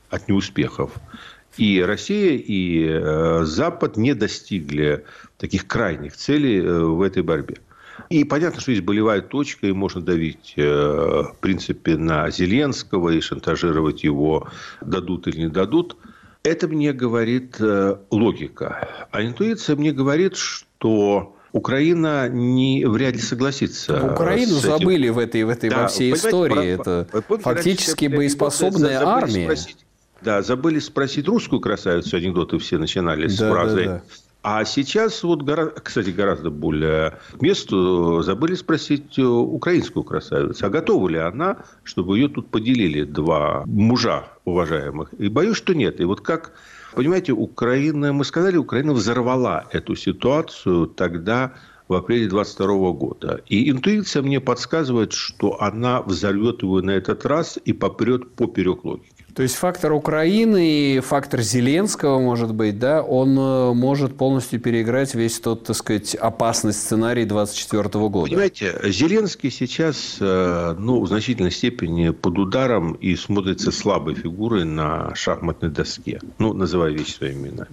от 0.08 0.28
неуспехов. 0.28 0.92
И 1.56 1.82
Россия, 1.82 2.36
и 2.36 2.86
э, 2.88 3.44
Запад 3.44 3.96
не 3.96 4.14
достигли 4.14 5.04
таких 5.36 5.66
крайних 5.66 6.16
целей 6.16 6.60
в 6.60 7.02
этой 7.02 7.22
борьбе. 7.22 7.56
И 8.08 8.24
понятно, 8.24 8.60
что 8.60 8.70
есть 8.70 8.82
болевая 8.82 9.20
точка, 9.20 9.66
и 9.66 9.72
можно 9.72 10.00
давить, 10.00 10.54
э, 10.56 10.62
в 10.62 11.36
принципе, 11.40 11.96
на 11.96 12.30
Зеленского 12.30 13.10
и 13.10 13.20
шантажировать 13.20 14.02
его, 14.04 14.48
дадут 14.80 15.28
или 15.28 15.42
не 15.42 15.48
дадут. 15.48 15.96
Это 16.42 16.68
мне 16.68 16.92
говорит 16.92 17.56
э, 17.60 17.96
логика. 18.10 18.88
А 19.10 19.22
интуиция 19.22 19.76
мне 19.76 19.92
говорит, 19.92 20.36
что 20.36 21.36
Украина 21.52 22.28
не 22.28 22.84
вряд 22.86 23.14
ли 23.14 23.20
согласится. 23.20 24.12
Украину 24.12 24.54
забыли 24.54 25.08
в 25.08 25.18
этой, 25.18 25.44
в 25.44 25.48
этой 25.48 25.68
да, 25.68 25.82
во 25.82 25.88
всей 25.88 26.14
истории. 26.14 26.74
Это 26.74 27.06
помните, 27.28 27.44
фактически 27.44 28.06
боеспособная 28.06 29.04
армия. 29.04 29.44
Спросить, 29.44 29.84
да, 30.22 30.42
забыли 30.42 30.78
спросить 30.78 31.26
русскую 31.28 31.60
красавицу, 31.60 32.16
анекдоты 32.16 32.58
все 32.58 32.78
начинались 32.78 33.36
да, 33.36 33.48
с 33.48 33.52
фразой 33.52 33.84
да, 33.84 33.92
да. 33.92 34.02
А 34.42 34.64
сейчас, 34.64 35.22
вот, 35.22 35.42
кстати, 35.82 36.10
гораздо 36.10 36.50
более 36.50 37.18
к 37.38 37.42
месту, 37.42 38.22
забыли 38.22 38.54
спросить 38.54 39.18
украинскую 39.18 40.02
красавицу, 40.02 40.64
а 40.64 40.70
готова 40.70 41.08
ли 41.08 41.18
она, 41.18 41.58
чтобы 41.84 42.18
ее 42.18 42.28
тут 42.28 42.48
поделили 42.48 43.04
два 43.04 43.64
мужа 43.66 44.24
уважаемых? 44.46 45.12
И 45.18 45.28
боюсь, 45.28 45.58
что 45.58 45.74
нет. 45.74 46.00
И 46.00 46.04
вот 46.04 46.22
как, 46.22 46.52
понимаете, 46.94 47.32
Украина, 47.32 48.14
мы 48.14 48.24
сказали, 48.24 48.56
Украина 48.56 48.94
взорвала 48.94 49.66
эту 49.72 49.94
ситуацию 49.94 50.86
тогда, 50.86 51.52
в 51.90 51.94
апреле 51.94 52.28
22 52.28 52.92
года. 52.92 53.42
И 53.48 53.68
интуиция 53.68 54.22
мне 54.22 54.38
подсказывает, 54.38 55.12
что 55.12 55.60
она 55.60 56.02
взорвет 56.02 56.62
его 56.62 56.80
на 56.80 56.92
этот 56.92 57.26
раз 57.26 57.58
и 57.64 57.72
попрет 57.72 58.30
поперек 58.36 58.84
логики. 58.84 59.19
То 59.34 59.42
есть 59.42 59.54
фактор 59.56 59.92
Украины 59.92 60.96
и 60.96 61.00
фактор 61.00 61.40
Зеленского, 61.40 62.18
может 62.20 62.54
быть, 62.54 62.78
да, 62.78 63.02
он 63.02 63.38
э, 63.38 63.72
может 63.74 64.16
полностью 64.16 64.60
переиграть 64.60 65.14
весь 65.14 65.38
тот, 65.40 65.64
так 65.64 65.76
сказать, 65.76 66.14
опасный 66.14 66.72
сценарий 66.72 67.24
24 67.24 67.82
года. 68.08 68.28
Понимаете, 68.28 68.78
Зеленский 68.84 69.50
сейчас, 69.50 70.16
э, 70.20 70.74
ну, 70.78 71.00
в 71.00 71.08
значительной 71.08 71.50
степени 71.50 72.10
под 72.10 72.38
ударом 72.38 72.94
и 72.94 73.14
смотрится 73.16 73.70
слабой 73.70 74.14
фигурой 74.14 74.64
на 74.64 75.14
шахматной 75.14 75.70
доске. 75.70 76.20
Ну, 76.38 76.52
называя 76.52 76.90
вещи 76.90 77.12
своими 77.12 77.48
именами. 77.48 77.68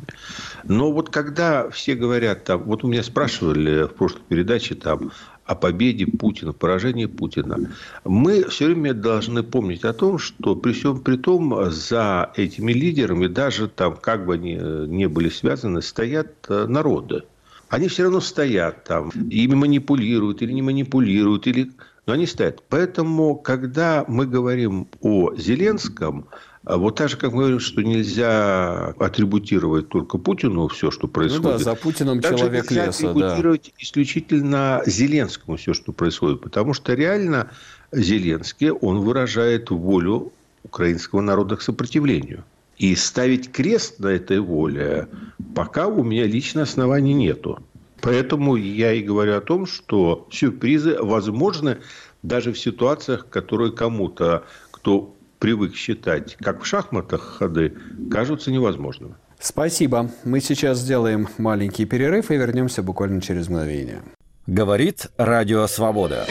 Но 0.63 0.91
вот 0.91 1.09
когда 1.09 1.69
все 1.69 1.95
говорят 1.95 2.43
там, 2.43 2.63
вот 2.63 2.83
у 2.83 2.87
меня 2.87 3.03
спрашивали 3.03 3.83
в 3.83 3.93
прошлой 3.93 4.21
передаче 4.27 4.75
там, 4.75 5.11
о 5.47 5.55
победе 5.55 6.05
Путина, 6.05 6.51
поражении 6.51 7.05
Путина. 7.05 7.57
Мы 8.03 8.43
все 8.43 8.65
время 8.65 8.93
должны 8.93 9.43
помнить 9.43 9.85
о 9.85 9.93
том, 9.93 10.19
что 10.19 10.55
при 10.55 10.73
всем 10.73 10.99
при 10.99 11.15
том 11.15 11.71
за 11.71 12.31
этими 12.35 12.73
лидерами, 12.73 13.27
даже 13.27 13.69
там, 13.69 13.95
как 13.95 14.25
бы 14.25 14.33
они 14.33 14.57
э, 14.59 14.85
не 14.87 15.07
были 15.07 15.29
связаны, 15.29 15.81
стоят 15.81 16.33
э, 16.49 16.67
народы. 16.67 17.23
Они 17.69 17.87
все 17.87 18.03
равно 18.03 18.19
стоят 18.19 18.83
там, 18.83 19.09
ими 19.09 19.55
манипулируют 19.55 20.41
или 20.41 20.51
не 20.51 20.61
манипулируют, 20.61 21.47
или... 21.47 21.71
но 22.05 22.13
они 22.13 22.25
стоят. 22.25 22.63
Поэтому, 22.69 23.35
когда 23.35 24.03
мы 24.07 24.25
говорим 24.25 24.87
о 25.01 25.33
Зеленском, 25.35 26.27
вот 26.75 26.95
так 26.95 27.09
же, 27.09 27.15
как 27.15 27.31
мы 27.31 27.43
говорим, 27.43 27.59
что 27.61 27.81
нельзя 27.81 28.89
атрибутировать 28.99 29.87
только 29.87 30.17
Путину 30.17 30.67
все, 30.67 30.91
что 30.91 31.07
происходит. 31.07 31.43
Ну 31.43 31.51
да, 31.51 31.57
за 31.59 31.75
Путиным 31.75 32.19
так 32.19 32.37
человек 32.37 32.69
нельзя 32.69 32.87
леса. 32.87 33.09
атрибутировать 33.09 33.63
да. 33.65 33.71
исключительно 33.79 34.83
Зеленскому 34.85 35.55
все, 35.55 35.73
что 35.73 35.93
происходит. 35.93 36.41
Потому 36.41 36.73
что 36.73 36.93
реально 36.93 37.51
Зеленский, 37.93 38.71
он 38.71 38.99
выражает 38.99 39.69
волю 39.69 40.33
украинского 40.63 41.21
народа 41.21 41.55
к 41.55 41.61
сопротивлению. 41.61 42.43
И 42.77 42.95
ставить 42.95 43.51
крест 43.51 43.99
на 43.99 44.07
этой 44.07 44.39
воле 44.39 45.07
пока 45.55 45.87
у 45.87 46.03
меня 46.03 46.25
лично 46.25 46.63
оснований 46.63 47.13
нету. 47.13 47.63
Поэтому 48.01 48.57
я 48.57 48.93
и 48.93 49.01
говорю 49.01 49.37
о 49.37 49.41
том, 49.41 49.65
что 49.65 50.27
сюрпризы 50.31 50.97
возможны 51.01 51.77
даже 52.23 52.51
в 52.51 52.59
ситуациях, 52.59 53.27
которые 53.29 53.71
кому-то, 53.71 54.43
кто 54.71 55.15
привык 55.39 55.75
считать, 55.75 56.35
как 56.37 56.61
в 56.61 56.65
шахматах 56.65 57.37
ходы, 57.39 57.75
кажутся 58.11 58.51
невозможными. 58.51 59.15
Спасибо. 59.39 60.09
Мы 60.23 60.39
сейчас 60.39 60.79
сделаем 60.79 61.27
маленький 61.37 61.85
перерыв 61.85 62.31
и 62.31 62.35
вернемся 62.35 62.81
буквально 62.81 63.21
через 63.21 63.47
мгновение. 63.47 64.01
Говорит 64.47 65.07
Радио 65.17 65.67
Свобода. 65.67 66.25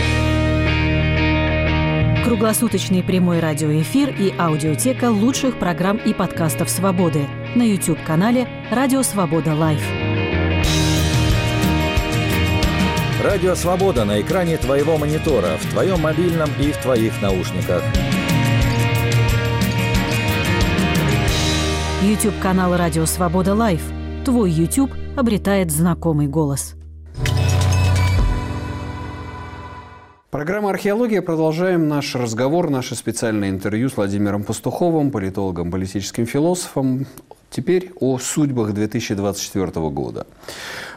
Круглосуточный 2.24 3.04
прямой 3.04 3.38
радиоэфир 3.38 4.08
и 4.18 4.34
аудиотека 4.36 5.10
лучших 5.10 5.60
программ 5.60 5.96
и 5.98 6.12
подкастов 6.12 6.68
«Свободы» 6.68 7.28
на 7.54 7.62
YouTube-канале 7.62 8.48
«Радио 8.72 9.04
Свобода 9.04 9.54
Live». 9.54 9.80
Радио 13.22 13.54
Свобода 13.54 14.04
на 14.04 14.20
экране 14.20 14.56
твоего 14.56 14.98
монитора, 14.98 15.56
в 15.58 15.70
твоем 15.70 16.00
мобильном 16.00 16.50
и 16.60 16.72
в 16.72 16.78
твоих 16.78 17.22
наушниках– 17.22 17.82
YouTube 22.06 22.38
канал 22.40 22.76
Радио 22.76 23.04
Свобода 23.04 23.52
Лайв. 23.52 23.82
Твой 24.24 24.52
YouTube 24.52 24.92
обретает 25.16 25.72
знакомый 25.72 26.28
голос. 26.28 26.76
Программа 30.30 30.70
«Археология». 30.70 31.20
Продолжаем 31.20 31.88
наш 31.88 32.14
разговор, 32.14 32.70
наше 32.70 32.94
специальное 32.94 33.50
интервью 33.50 33.88
с 33.88 33.96
Владимиром 33.96 34.44
Пастуховым, 34.44 35.10
политологом, 35.10 35.72
политическим 35.72 36.26
философом. 36.26 37.06
Теперь 37.50 37.92
о 38.00 38.18
судьбах 38.18 38.72
2024 38.72 39.66
года. 39.88 40.26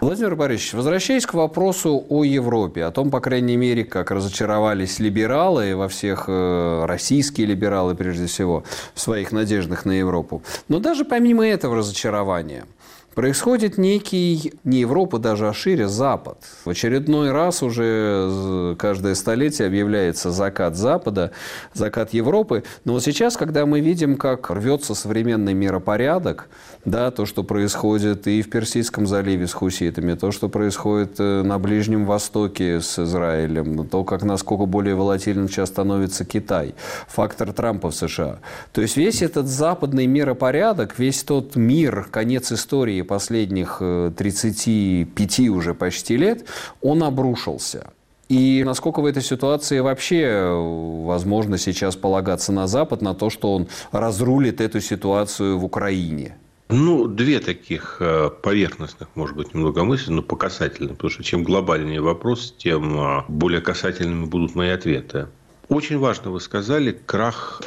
Владимир 0.01 0.35
Борисович, 0.35 0.73
возвращаясь 0.73 1.25
к 1.25 1.33
вопросу 1.33 2.05
о 2.09 2.23
Европе, 2.23 2.83
о 2.83 2.91
том, 2.91 3.11
по 3.11 3.19
крайней 3.19 3.55
мере, 3.55 3.83
как 3.83 4.11
разочаровались 4.11 4.99
либералы, 4.99 5.75
во 5.75 5.87
всех 5.87 6.25
э, 6.27 6.85
российские 6.85 7.47
либералы, 7.47 7.95
прежде 7.95 8.25
всего, 8.25 8.63
в 8.93 8.99
своих 8.99 9.31
надеждах 9.31 9.85
на 9.85 9.91
Европу. 9.91 10.41
Но 10.67 10.79
даже 10.79 11.05
помимо 11.05 11.45
этого 11.47 11.77
разочарования– 11.77 12.65
происходит 13.15 13.77
некий, 13.77 14.53
не 14.63 14.79
Европа 14.79 15.19
даже, 15.19 15.47
а 15.47 15.53
шире 15.53 15.87
Запад. 15.87 16.37
В 16.63 16.69
очередной 16.69 17.31
раз 17.31 17.63
уже 17.63 18.75
каждое 18.77 19.15
столетие 19.15 19.67
объявляется 19.67 20.31
закат 20.31 20.75
Запада, 20.75 21.31
закат 21.73 22.13
Европы. 22.13 22.63
Но 22.85 22.93
вот 22.93 23.03
сейчас, 23.03 23.37
когда 23.37 23.65
мы 23.65 23.79
видим, 23.79 24.15
как 24.15 24.49
рвется 24.49 24.95
современный 24.95 25.53
миропорядок, 25.53 26.47
да, 26.85 27.11
то, 27.11 27.25
что 27.25 27.43
происходит 27.43 28.27
и 28.27 28.41
в 28.41 28.49
Персидском 28.49 29.05
заливе 29.05 29.47
с 29.47 29.53
хуситами, 29.53 30.13
то, 30.13 30.31
что 30.31 30.47
происходит 30.49 31.19
э, 31.19 31.43
на 31.43 31.59
Ближнем 31.59 32.05
Востоке 32.05 32.79
с 32.79 32.99
Израилем, 32.99 33.87
то, 33.87 34.03
как 34.03 34.23
насколько 34.23 34.65
более 34.65 34.95
волатильным 34.95 35.49
сейчас 35.49 35.69
становится 35.69 36.25
Китай, 36.25 36.75
фактор 37.07 37.51
Трампа 37.51 37.91
в 37.91 37.95
США. 37.95 38.39
То 38.71 38.81
есть 38.81 38.95
весь 38.97 39.21
этот 39.21 39.47
западный 39.47 40.07
миропорядок, 40.07 40.97
весь 40.97 41.23
тот 41.23 41.55
мир, 41.55 42.07
конец 42.09 42.51
истории 42.51 42.98
последних 43.03 43.77
35 43.79 45.39
э, 45.39 45.47
уже 45.49 45.73
почти 45.73 46.17
лет, 46.17 46.45
он 46.81 47.03
обрушился. 47.03 47.91
И 48.29 48.63
насколько 48.63 49.01
в 49.01 49.05
этой 49.05 49.23
ситуации 49.23 49.79
вообще 49.79 50.21
э, 50.21 51.03
возможно 51.05 51.57
сейчас 51.57 51.95
полагаться 51.95 52.51
на 52.51 52.67
Запад, 52.67 53.01
на 53.01 53.15
то, 53.15 53.29
что 53.29 53.55
он 53.55 53.67
разрулит 53.91 54.61
эту 54.61 54.81
ситуацию 54.81 55.57
в 55.57 55.65
Украине? 55.65 56.37
Ну, 56.69 57.07
две 57.07 57.39
таких 57.39 57.97
э, 57.99 58.29
поверхностных, 58.43 59.09
может 59.15 59.35
быть, 59.35 59.55
немного 59.55 59.83
мысли, 59.83 60.11
но 60.11 60.21
по 60.21 60.35
касательным. 60.35 60.95
Потому 60.95 61.09
что 61.09 61.23
чем 61.23 61.43
глобальнее 61.43 62.01
вопрос, 62.01 62.53
тем 62.55 63.25
более 63.27 63.61
касательными 63.61 64.25
будут 64.25 64.53
мои 64.53 64.69
ответы. 64.69 65.27
Очень 65.69 65.99
важно, 65.99 66.31
вы 66.31 66.41
сказали, 66.41 66.91
крах 66.91 67.61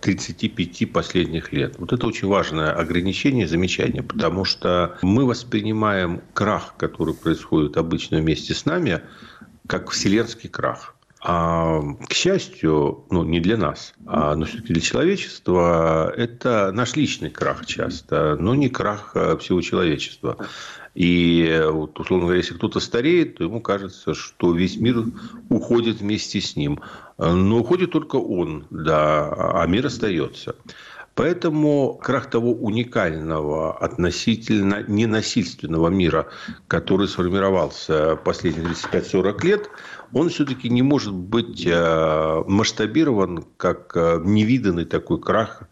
35 0.00 0.90
последних 0.90 1.52
лет. 1.52 1.78
Вот 1.78 1.92
это 1.92 2.06
очень 2.06 2.26
важное 2.26 2.72
ограничение, 2.72 3.46
замечание, 3.46 4.02
потому 4.02 4.46
что 4.46 4.96
мы 5.02 5.26
воспринимаем 5.26 6.22
крах, 6.32 6.74
который 6.78 7.12
происходит 7.12 7.76
обычно 7.76 8.18
вместе 8.18 8.54
с 8.54 8.64
нами, 8.64 9.02
как 9.66 9.90
вселенский 9.90 10.48
крах. 10.48 10.94
А, 11.24 11.80
к 12.08 12.12
счастью, 12.14 13.04
ну, 13.10 13.22
не 13.22 13.38
для 13.38 13.56
нас, 13.56 13.94
а, 14.06 14.34
но 14.34 14.44
все-таки 14.44 14.72
для 14.72 14.82
человечества, 14.82 16.12
это 16.16 16.72
наш 16.72 16.96
личный 16.96 17.30
крах 17.30 17.64
часто, 17.64 18.36
но 18.40 18.56
не 18.56 18.68
крах 18.68 19.12
а, 19.14 19.36
всего 19.36 19.60
человечества. 19.60 20.36
И, 20.94 21.62
вот, 21.70 21.98
условно 21.98 22.26
говоря, 22.26 22.40
если 22.40 22.54
кто-то 22.54 22.78
стареет, 22.80 23.36
то 23.36 23.44
ему 23.44 23.60
кажется, 23.60 24.14
что 24.14 24.52
весь 24.52 24.76
мир 24.76 25.04
уходит 25.48 26.00
вместе 26.00 26.40
с 26.40 26.54
ним. 26.54 26.80
Но 27.18 27.60
уходит 27.60 27.92
только 27.92 28.16
он, 28.16 28.66
да, 28.70 29.32
а 29.62 29.66
мир 29.66 29.86
остается. 29.86 30.54
Поэтому 31.14 32.00
крах 32.02 32.30
того 32.30 32.52
уникального, 32.52 33.76
относительно 33.76 34.82
ненасильственного 34.86 35.88
мира, 35.88 36.28
который 36.68 37.06
сформировался 37.06 38.16
последние 38.16 38.68
35-40 38.92 39.44
лет, 39.44 39.70
он 40.12 40.28
все-таки 40.28 40.68
не 40.68 40.82
может 40.82 41.14
быть 41.14 41.66
э, 41.66 42.44
масштабирован 42.46 43.44
как 43.56 43.92
э, 43.96 44.20
невиданный 44.24 44.84
такой 44.84 45.20
крах. 45.20 45.62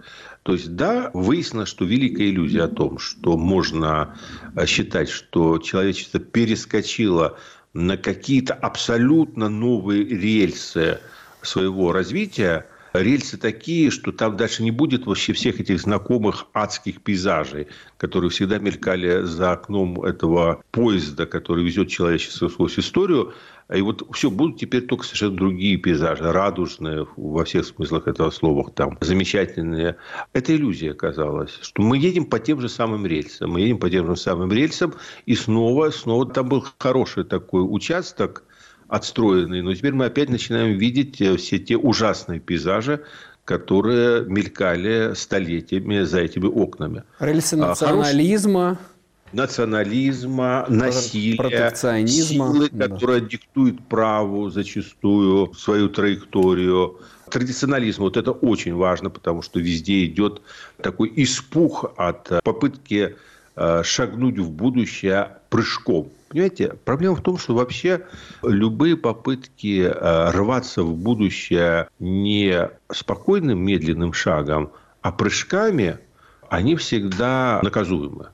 То 0.42 0.52
есть, 0.52 0.74
да, 0.74 1.10
выяснилось, 1.12 1.68
что 1.68 1.84
великая 1.84 2.30
иллюзия 2.30 2.62
о 2.62 2.68
том, 2.68 2.98
что 2.98 3.36
можно 3.36 4.16
э, 4.56 4.66
считать, 4.66 5.10
что 5.10 5.58
человечество 5.58 6.18
перескочило 6.20 7.38
на 7.74 7.96
какие-то 7.96 8.54
абсолютно 8.54 9.48
новые 9.48 10.04
рельсы 10.04 10.98
своего 11.42 11.92
развития– 11.92 12.66
рельсы 12.92 13.36
такие, 13.36 13.90
что 13.90 14.12
там 14.12 14.36
дальше 14.36 14.62
не 14.62 14.70
будет 14.70 15.06
вообще 15.06 15.32
всех 15.32 15.60
этих 15.60 15.80
знакомых 15.80 16.46
адских 16.52 17.02
пейзажей, 17.02 17.68
которые 17.96 18.30
всегда 18.30 18.58
мелькали 18.58 19.22
за 19.22 19.52
окном 19.52 20.02
этого 20.02 20.62
поезда, 20.70 21.26
который 21.26 21.64
везет 21.64 21.88
человечество 21.88 22.48
сквозь 22.48 22.78
историю. 22.78 23.34
И 23.72 23.80
вот 23.82 24.02
все, 24.12 24.30
будут 24.30 24.58
теперь 24.58 24.86
только 24.86 25.04
совершенно 25.04 25.36
другие 25.36 25.76
пейзажи, 25.76 26.32
радужные 26.32 27.06
во 27.16 27.44
всех 27.44 27.66
смыслах 27.66 28.08
этого 28.08 28.30
слова, 28.30 28.70
там, 28.70 28.98
замечательные. 29.00 29.96
Это 30.32 30.54
иллюзия 30.54 30.90
оказалась, 30.90 31.56
что 31.62 31.82
мы 31.82 31.98
едем 31.98 32.26
по 32.26 32.40
тем 32.40 32.60
же 32.60 32.68
самым 32.68 33.06
рельсам, 33.06 33.52
мы 33.52 33.60
едем 33.60 33.78
по 33.78 33.88
тем 33.88 34.06
же 34.06 34.16
самым 34.16 34.52
рельсам, 34.52 34.94
и 35.26 35.36
снова, 35.36 35.90
снова 35.90 36.26
там 36.26 36.48
был 36.48 36.64
хороший 36.78 37.24
такой 37.24 37.62
участок, 37.62 38.42
отстроенный. 38.88 39.62
Но 39.62 39.72
теперь 39.72 39.92
мы 39.92 40.06
опять 40.06 40.30
начинаем 40.30 40.76
видеть 40.76 41.20
э, 41.20 41.36
все 41.36 41.60
те 41.60 41.76
ужасные 41.76 42.40
пейзажи, 42.40 43.04
которые 43.44 44.24
мелькали 44.26 45.14
столетиями 45.14 46.02
за 46.02 46.20
этими 46.20 46.46
окнами. 46.46 47.04
Рельсы 47.20 47.54
а, 47.54 47.68
национализма. 47.68 48.60
Хороший 48.62 48.89
национализма, 49.32 50.66
насилия, 50.68 51.36
протекционизма, 51.36 52.52
силы, 52.52 52.68
да. 52.72 52.88
которая 52.88 53.20
диктует 53.20 53.80
праву 53.86 54.50
зачастую 54.50 55.52
свою 55.54 55.88
траекторию. 55.88 56.98
Традиционализм, 57.30 58.02
вот 58.02 58.16
это 58.16 58.32
очень 58.32 58.74
важно, 58.74 59.10
потому 59.10 59.42
что 59.42 59.60
везде 59.60 60.04
идет 60.04 60.42
такой 60.82 61.12
испух 61.16 61.92
от 61.96 62.42
попытки 62.42 63.16
э, 63.56 63.82
шагнуть 63.84 64.38
в 64.38 64.50
будущее 64.50 65.38
прыжком. 65.48 66.10
Понимаете, 66.28 66.74
проблема 66.84 67.16
в 67.16 67.22
том, 67.22 67.38
что 67.38 67.54
вообще 67.54 68.06
любые 68.42 68.96
попытки 68.96 69.82
э, 69.82 70.30
рваться 70.30 70.82
в 70.82 70.96
будущее 70.96 71.88
не 71.98 72.70
спокойным, 72.92 73.58
медленным 73.64 74.12
шагом, 74.12 74.70
а 75.02 75.10
прыжками, 75.10 75.98
они 76.48 76.76
всегда 76.76 77.60
наказуемы. 77.62 78.28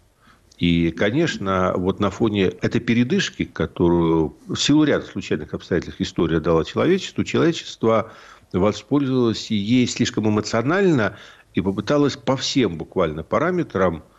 И, 0.59 0.91
конечно, 0.91 1.75
вот 1.77 2.01
на 2.01 2.11
фоне 2.11 2.45
этой 2.45 2.81
передышки, 2.81 3.45
которую 3.45 4.37
в 4.47 4.57
силу 4.57 4.85
ряда 4.85 5.05
случайных 5.05 5.53
обстоятельств 5.53 6.01
история 6.01 6.41
дала 6.41 6.65
человечеству, 6.65 7.25
человечество 7.25 8.13
воспользовалось 8.53 9.51
ей 9.51 9.87
слишком 9.87 10.29
эмоционально 10.29 11.17
и 11.55 11.61
попыталось 11.61 12.17
по 12.17 12.37
всем 12.37 12.79
буквально 12.79 13.23
параметрам– 13.23 14.03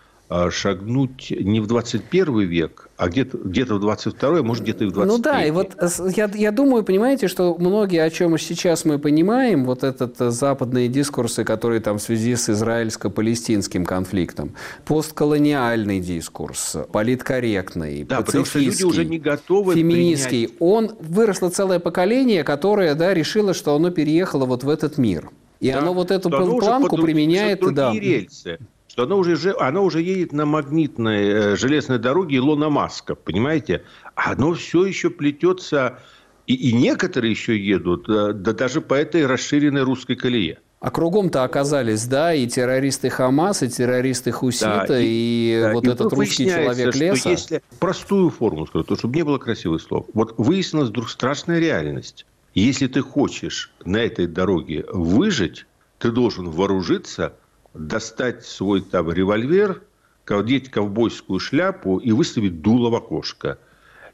шагнуть 0.50 1.32
не 1.32 1.62
в 1.62 1.68
21 1.68 2.40
век, 2.42 2.90
а 2.98 3.08
где-то 3.08 3.38
где 3.38 3.64
в 3.64 3.80
22 3.80 4.40
а 4.40 4.44
может, 4.44 4.64
где-то 4.64 4.84
и 4.84 4.88
в 4.88 4.92
23 4.92 5.18
Ну 5.18 5.24
да, 5.24 5.46
и 5.46 5.52
вот 5.52 5.76
э, 5.80 5.88
я, 6.16 6.30
я 6.34 6.52
думаю, 6.52 6.84
понимаете, 6.84 7.30
что 7.30 7.56
многие, 7.58 8.04
о 8.04 8.10
чем 8.10 8.38
сейчас 8.38 8.84
мы 8.84 9.00
понимаем, 9.00 9.64
вот 9.64 9.84
этот 9.84 10.20
э, 10.20 10.30
западные 10.30 10.90
дискурсы, 10.90 11.46
которые 11.46 11.80
там 11.80 11.98
в 11.98 12.02
связи 12.02 12.36
с 12.36 12.50
израильско-палестинским 12.50 13.86
конфликтом, 13.86 14.54
постколониальный 14.86 16.02
дискурс, 16.02 16.76
политкорректный, 16.92 18.04
да, 18.04 18.22
пацифистский, 18.22 18.66
люди 18.66 18.84
уже 18.84 19.06
не 19.06 19.20
готовы 19.20 19.76
феминистский, 19.76 20.48
принять... 20.48 20.62
он 20.62 20.92
выросло 21.00 21.50
целое 21.50 21.80
поколение, 21.80 22.44
которое 22.44 22.96
да, 22.96 23.14
решило, 23.14 23.54
что 23.54 23.76
оно 23.76 23.92
переехало 23.92 24.46
вот 24.46 24.64
в 24.66 24.70
этот 24.70 24.98
мир. 24.98 25.30
И 25.62 25.72
да, 25.72 25.80
оно 25.80 25.94
вот 25.94 26.12
эту 26.12 26.30
планку 26.30 26.98
применяет... 26.98 27.62
Да. 27.74 27.94
рельсы 27.94 28.60
что 28.98 29.04
оно 29.04 29.20
уже, 29.20 29.56
оно 29.60 29.84
уже 29.84 30.02
едет 30.02 30.34
на 30.34 30.48
магнитной 30.48 31.28
э, 31.28 31.56
железной 31.56 32.00
дороге 32.00 32.38
Илона 32.38 32.72
Маска, 32.72 33.14
понимаете? 33.14 33.84
Оно 34.16 34.56
все 34.56 34.88
еще 34.88 35.12
плетется, 35.12 36.00
и, 36.48 36.56
и 36.56 36.74
некоторые 36.74 37.30
еще 37.30 37.56
едут, 37.60 38.10
э, 38.10 38.34
да 38.34 38.54
даже 38.54 38.82
по 38.82 38.96
этой 38.96 39.28
расширенной 39.28 39.84
русской 39.84 40.16
колее. 40.16 40.58
А 40.80 40.90
кругом-то 40.90 41.44
оказались, 41.44 42.08
да, 42.08 42.34
и 42.34 42.48
террористы 42.48 43.12
Хамас, 43.12 43.62
и 43.62 43.70
террористы 43.70 44.32
Хусита, 44.32 44.86
да, 44.88 45.00
и, 45.00 45.06
и 45.06 45.60
да, 45.62 45.74
вот 45.74 45.86
и 45.86 45.92
этот 45.92 46.14
русский 46.14 46.48
человек 46.48 46.96
леса. 46.96 47.20
Что 47.20 47.30
если 47.30 47.62
простую 47.80 48.32
форму 48.32 48.66
скажу, 48.66 48.84
то, 48.84 48.96
чтобы 48.96 49.16
не 49.16 49.24
было 49.24 49.38
красивых 49.38 49.80
слов. 49.80 50.08
Вот 50.16 50.34
выяснилась 50.40 50.90
вдруг 50.90 51.12
страшная 51.12 51.60
реальность. 51.60 52.26
Если 52.56 52.88
ты 52.88 53.02
хочешь 53.02 53.72
на 53.86 53.98
этой 53.98 54.26
дороге 54.26 54.86
выжить, 54.92 55.68
ты 56.00 56.10
должен 56.10 56.50
вооружиться– 56.50 57.34
достать 57.78 58.46
свой 58.46 58.82
там 58.82 59.12
револьвер, 59.12 59.82
одеть 60.26 60.70
ковбойскую 60.70 61.40
шляпу 61.40 61.98
и 62.00 62.12
выставить 62.12 62.62
дуло 62.62 62.90
в 62.90 62.96
окошко. 62.96 63.58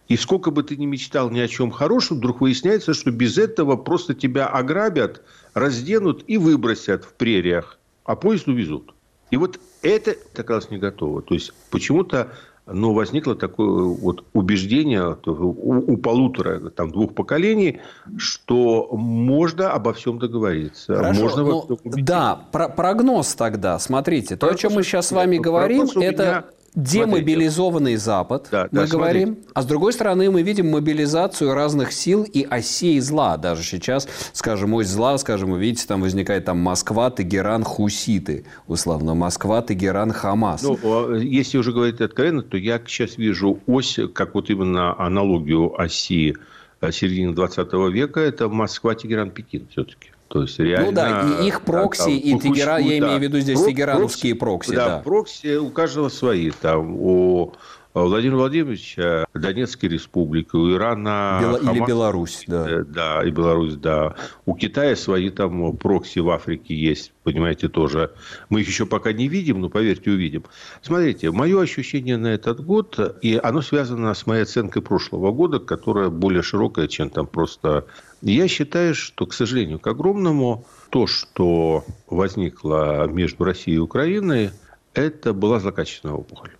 И 0.09 0.17
сколько 0.17 0.51
бы 0.51 0.63
ты 0.63 0.75
ни 0.75 0.85
мечтал 0.85 1.29
ни 1.29 1.39
о 1.39 1.47
чем 1.47 1.71
хорошем, 1.71 2.17
вдруг 2.17 2.41
выясняется, 2.41 2.93
что 2.93 3.11
без 3.11 3.37
этого 3.37 3.77
просто 3.77 4.13
тебя 4.13 4.47
ограбят, 4.47 5.23
разденут 5.53 6.23
и 6.27 6.37
выбросят 6.37 7.05
в 7.05 7.13
прериях, 7.13 7.79
а 8.03 8.15
поезд 8.15 8.47
увезут. 8.47 8.93
И 9.31 9.37
вот 9.37 9.59
это 9.81 10.15
оказалось 10.35 10.69
не 10.69 10.77
готово. 10.77 11.21
То 11.21 11.33
есть 11.33 11.53
почему-то 11.71 12.33
но 12.65 12.93
возникло 12.93 13.35
такое 13.35 13.83
вот 13.83 14.23
убеждение 14.33 15.17
у, 15.25 15.93
у 15.93 15.97
полутора, 15.97 16.69
там, 16.69 16.91
двух 16.91 17.13
поколений, 17.13 17.79
что 18.17 18.89
можно 18.93 19.71
обо 19.71 19.93
всем 19.93 20.19
договориться. 20.19 20.95
Хорошо, 20.95 21.21
можно 21.21 21.43
но, 21.43 21.67
да, 21.83 22.35
про 22.51 22.69
прогноз 22.69 23.35
тогда. 23.35 23.77
Смотрите, 23.79 24.37
то, 24.37 24.47
о 24.47 24.55
чем 24.55 24.73
мы 24.73 24.83
сейчас 24.83 25.07
с 25.07 25.11
вами 25.11 25.37
говорим, 25.37 25.87
это 25.95 26.45
демобилизованный 26.75 27.95
Запад, 27.95 28.47
да, 28.51 28.67
мы 28.71 28.81
да, 28.81 28.87
говорим. 28.87 29.27
Смотрите. 29.29 29.49
А 29.53 29.61
с 29.61 29.65
другой 29.65 29.93
стороны, 29.93 30.31
мы 30.31 30.41
видим 30.41 30.71
мобилизацию 30.71 31.53
разных 31.53 31.91
сил 31.91 32.23
и 32.23 32.43
осей 32.43 32.99
зла. 32.99 33.37
Даже 33.37 33.63
сейчас, 33.63 34.07
скажем, 34.33 34.73
ось 34.73 34.87
зла, 34.87 35.17
скажем, 35.17 35.51
вы 35.51 35.59
видите, 35.59 35.85
там 35.87 36.01
возникает 36.01 36.45
там 36.45 36.59
Москва, 36.59 37.11
Тегеран, 37.11 37.63
Хуситы, 37.63 38.45
условно. 38.67 39.13
Москва, 39.13 39.61
Тегеран, 39.61 40.11
Хамас. 40.11 40.63
Ну, 40.63 40.79
а, 40.83 41.15
если 41.15 41.57
уже 41.57 41.71
говорить 41.71 42.01
откровенно, 42.01 42.41
то 42.41 42.57
я 42.57 42.81
сейчас 42.85 43.17
вижу 43.17 43.59
ось, 43.67 43.99
как 44.13 44.33
вот 44.33 44.49
именно 44.49 44.99
аналогию 44.99 45.79
оси 45.79 46.35
э, 46.81 46.91
середины 46.91 47.33
20 47.33 47.73
века, 47.91 48.19
это 48.19 48.49
Москва, 48.49 48.95
Тегеран, 48.95 49.31
Пекин 49.31 49.67
все-таки. 49.69 50.09
То 50.33 50.41
есть 50.41 50.57
реально... 50.57 50.87
Ну 50.87 50.91
да, 50.93 51.29
и 51.43 51.47
их 51.47 51.61
прокси, 51.61 51.99
да, 51.99 52.05
там, 52.05 52.13
и 52.15 52.39
Тегеран, 52.39 52.81
я 52.81 52.97
имею 52.97 53.19
в 53.19 53.21
виду 53.21 53.39
здесь 53.39 53.59
Прок, 53.59 53.69
тегерановские 53.69 54.33
прокси. 54.33 54.71
прокси 54.71 54.75
да, 54.75 54.95
да, 54.95 55.03
прокси 55.03 55.55
у 55.57 55.69
каждого 55.69 56.09
свои. 56.09 56.49
Там, 56.49 56.95
у 56.95 57.53
Владимира 57.93 58.37
Владимировича 58.37 59.25
Донецкая 59.33 59.89
республика, 59.89 60.55
у 60.55 60.71
Ирана... 60.71 61.39
Бела... 61.41 61.59
Хамас, 61.59 61.75
или 61.75 61.85
Беларусь, 61.85 62.43
да. 62.47 62.69
Э, 62.69 62.83
да, 62.83 63.23
и 63.23 63.29
Беларусь, 63.29 63.75
да. 63.75 64.15
У 64.45 64.55
Китая 64.55 64.95
свои 64.95 65.29
там 65.29 65.77
прокси 65.77 66.19
в 66.19 66.29
Африке 66.29 66.75
есть, 66.75 67.13
понимаете, 67.23 67.69
тоже. 67.69 68.11
Мы 68.49 68.61
их 68.61 68.67
еще 68.67 68.85
пока 68.85 69.13
не 69.13 69.27
видим, 69.27 69.61
но, 69.61 69.69
поверьте, 69.69 70.09
увидим. 70.09 70.43
Смотрите, 70.81 71.31
мое 71.31 71.61
ощущение 71.61 72.17
на 72.17 72.27
этот 72.27 72.63
год, 72.63 73.17
и 73.21 73.39
оно 73.41 73.61
связано 73.61 74.13
с 74.13 74.25
моей 74.25 74.43
оценкой 74.43 74.81
прошлого 74.81 75.31
года, 75.31 75.59
которая 75.59 76.09
более 76.09 76.41
широкая, 76.41 76.87
чем 76.87 77.09
там 77.11 77.27
просто 77.27 77.85
я 78.21 78.47
считаю, 78.47 78.95
что, 78.95 79.25
к 79.25 79.33
сожалению, 79.33 79.79
к 79.79 79.87
огромному, 79.87 80.65
то, 80.89 81.07
что 81.07 81.83
возникло 82.07 83.05
между 83.07 83.43
Россией 83.43 83.77
и 83.77 83.79
Украиной, 83.79 84.51
это 84.93 85.33
была 85.33 85.59
злокачественная 85.59 86.15
опухоль. 86.15 86.51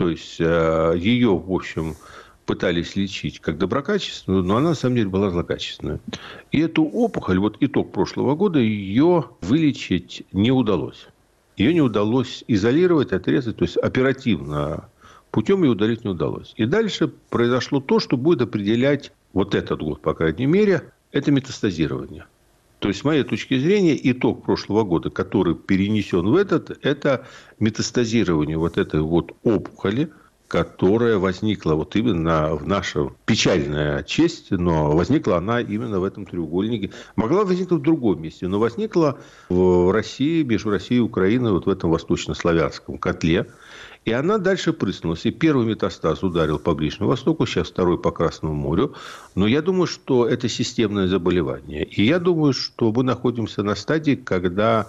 То 0.00 0.08
есть, 0.08 0.36
э, 0.40 0.94
ее, 0.96 1.36
в 1.36 1.52
общем, 1.52 1.94
пытались 2.46 2.96
лечить 2.96 3.38
как 3.38 3.58
доброкачественную, 3.58 4.42
но 4.42 4.56
она 4.56 4.70
на 4.70 4.74
самом 4.74 4.96
деле 4.96 5.10
была 5.10 5.28
злокачественная. 5.28 6.00
И 6.52 6.60
эту 6.60 6.84
опухоль, 6.84 7.38
вот 7.38 7.58
итог 7.60 7.92
прошлого 7.92 8.34
года, 8.34 8.60
ее 8.60 9.26
вылечить 9.42 10.24
не 10.32 10.52
удалось. 10.52 11.06
Ее 11.58 11.74
не 11.74 11.82
удалось 11.82 12.44
изолировать, 12.48 13.12
отрезать, 13.12 13.58
то 13.58 13.64
есть 13.66 13.76
оперативно 13.76 14.88
путем 15.32 15.64
ее 15.64 15.72
удалить 15.72 16.02
не 16.02 16.12
удалось. 16.12 16.54
И 16.56 16.64
дальше 16.64 17.08
произошло 17.28 17.78
то, 17.80 18.00
что 18.00 18.16
будет 18.16 18.40
определять 18.40 19.12
вот 19.34 19.54
этот 19.54 19.82
год, 19.82 20.00
по 20.00 20.14
крайней 20.14 20.46
мере, 20.46 20.92
это 21.12 21.30
метастазирование. 21.30 22.24
То 22.80 22.88
есть, 22.88 23.00
с 23.00 23.04
моей 23.04 23.24
точки 23.24 23.58
зрения, 23.58 23.98
итог 24.10 24.42
прошлого 24.42 24.84
года, 24.84 25.10
который 25.10 25.54
перенесен 25.54 26.26
в 26.26 26.34
этот, 26.34 26.78
это 26.82 27.26
метастазирование 27.58 28.56
вот 28.56 28.78
этой 28.78 29.02
вот 29.02 29.36
опухоли, 29.42 30.10
которая 30.48 31.18
возникла 31.18 31.74
вот 31.74 31.94
именно 31.94 32.56
в 32.56 32.66
нашем 32.66 33.14
печальная 33.26 34.02
честь, 34.02 34.50
но 34.50 34.92
возникла 34.96 35.36
она 35.36 35.60
именно 35.60 36.00
в 36.00 36.04
этом 36.04 36.24
треугольнике. 36.24 36.90
Могла 37.16 37.44
возникнуть 37.44 37.80
в 37.80 37.84
другом 37.84 38.22
месте, 38.22 38.48
но 38.48 38.58
возникла 38.58 39.20
в 39.50 39.92
России, 39.92 40.42
между 40.42 40.70
Россией 40.70 40.98
и 40.98 41.02
Украиной, 41.02 41.52
вот 41.52 41.66
в 41.66 41.68
этом 41.68 41.90
восточнославянском 41.90 42.98
котле. 42.98 43.46
И 44.06 44.12
она 44.12 44.38
дальше 44.38 44.72
прыснулась. 44.72 45.26
И 45.26 45.30
первый 45.30 45.66
метастаз 45.66 46.22
ударил 46.22 46.58
по 46.58 46.74
Ближнему 46.74 47.10
Востоку, 47.10 47.46
сейчас 47.46 47.68
второй 47.68 47.98
по 47.98 48.10
Красному 48.10 48.54
морю. 48.54 48.94
Но 49.34 49.46
я 49.46 49.60
думаю, 49.60 49.86
что 49.86 50.26
это 50.26 50.48
системное 50.48 51.06
заболевание. 51.06 51.84
И 51.84 52.04
я 52.04 52.18
думаю, 52.18 52.54
что 52.54 52.92
мы 52.92 53.02
находимся 53.02 53.62
на 53.62 53.74
стадии, 53.74 54.14
когда 54.14 54.88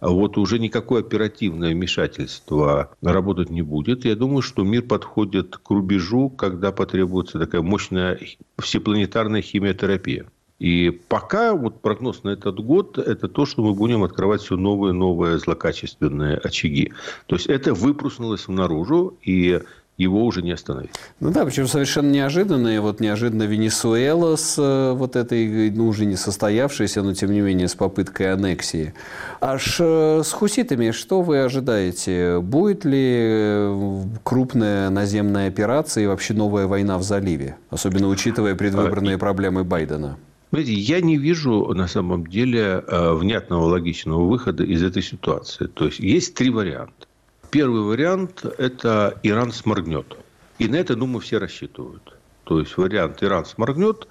вот 0.00 0.38
уже 0.38 0.60
никакое 0.60 1.00
оперативное 1.00 1.72
вмешательство 1.72 2.94
работать 3.02 3.50
не 3.50 3.62
будет. 3.62 4.04
Я 4.04 4.14
думаю, 4.14 4.42
что 4.42 4.62
мир 4.62 4.82
подходит 4.82 5.56
к 5.56 5.70
рубежу, 5.70 6.30
когда 6.30 6.70
потребуется 6.70 7.40
такая 7.40 7.62
мощная 7.62 8.18
всепланетарная 8.58 9.42
химиотерапия. 9.42 10.26
И 10.62 10.90
пока 11.08 11.54
вот 11.54 11.80
прогноз 11.80 12.22
на 12.22 12.28
этот 12.28 12.60
год– 12.60 12.96
это 12.98 13.26
то, 13.26 13.46
что 13.46 13.64
мы 13.64 13.74
будем 13.74 14.04
открывать 14.04 14.42
все 14.42 14.56
новые 14.56 14.94
и 14.94 14.96
новые 14.96 15.38
злокачественные 15.40 16.36
очаги. 16.36 16.92
То 17.26 17.34
есть, 17.34 17.48
это 17.48 17.74
выпруснулось 17.74 18.46
наружу, 18.46 19.16
и 19.22 19.60
его 19.96 20.24
уже 20.24 20.40
не 20.40 20.52
остановить. 20.52 20.92
Ну 21.18 21.32
да, 21.32 21.44
причем 21.44 21.66
совершенно 21.66 22.12
неожиданно. 22.12 22.68
И 22.68 22.78
вот 22.78 23.00
неожиданно 23.00 23.42
Венесуэла 23.42 24.36
с 24.36 24.54
э, 24.56 24.92
вот 24.92 25.16
этой, 25.16 25.72
ну 25.72 25.88
уже 25.88 26.06
не 26.06 26.14
состоявшейся, 26.14 27.02
но 27.02 27.12
тем 27.12 27.32
не 27.32 27.40
менее 27.40 27.66
с 27.66 27.74
попыткой 27.74 28.32
аннексии. 28.32 28.94
Аж 29.40 29.78
э, 29.80 30.22
с 30.24 30.30
хуситами 30.30 30.92
что 30.92 31.22
вы 31.22 31.42
ожидаете? 31.42 32.38
Будет 32.38 32.84
ли 32.84 33.16
э, 33.20 34.02
крупная 34.22 34.90
наземная 34.90 35.48
операция 35.48 36.04
и 36.04 36.06
вообще 36.06 36.34
новая 36.34 36.68
война 36.68 36.98
в 36.98 37.02
заливе? 37.02 37.56
Особенно 37.68 38.06
учитывая 38.06 38.54
предвыборные 38.54 39.16
а, 39.16 39.18
проблемы 39.18 39.64
Байдена. 39.64 40.16
Знаете, 40.52 40.74
я 40.74 41.00
не 41.00 41.16
вижу 41.16 41.72
на 41.74 41.88
самом 41.88 42.26
деле 42.26 42.84
э, 42.86 43.14
внятного 43.14 43.64
логичного 43.64 44.22
выхода 44.26 44.62
из 44.62 44.82
этой 44.82 45.02
ситуации. 45.02 45.64
То 45.64 45.86
есть 45.86 45.98
есть 45.98 46.34
три 46.34 46.50
варианта. 46.50 47.06
Первый 47.50 47.80
вариант– 47.80 48.44
это 48.58 49.18
Иран 49.22 49.50
сморгнет. 49.50 50.14
И 50.58 50.68
на 50.68 50.76
это, 50.76 50.94
думаю, 50.94 51.20
все 51.20 51.38
рассчитывают. 51.38 52.18
То 52.44 52.60
есть 52.60 52.76
вариант 52.76 53.22
Иран 53.22 53.46
сморгнет, 53.46 54.06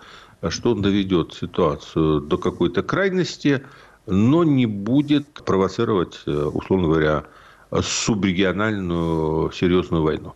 что 0.49 0.71
он 0.71 0.81
доведет 0.81 1.35
ситуацию 1.35 2.21
до 2.21 2.39
какой-то 2.39 2.81
крайности, 2.81 3.61
но 4.07 4.43
не 4.43 4.65
будет 4.65 5.27
провоцировать, 5.45 6.21
э, 6.25 6.31
условно 6.31 6.87
говоря, 6.87 7.23
субрегиональную 7.83 9.51
серьезную 9.51 10.01
войну 10.01 10.33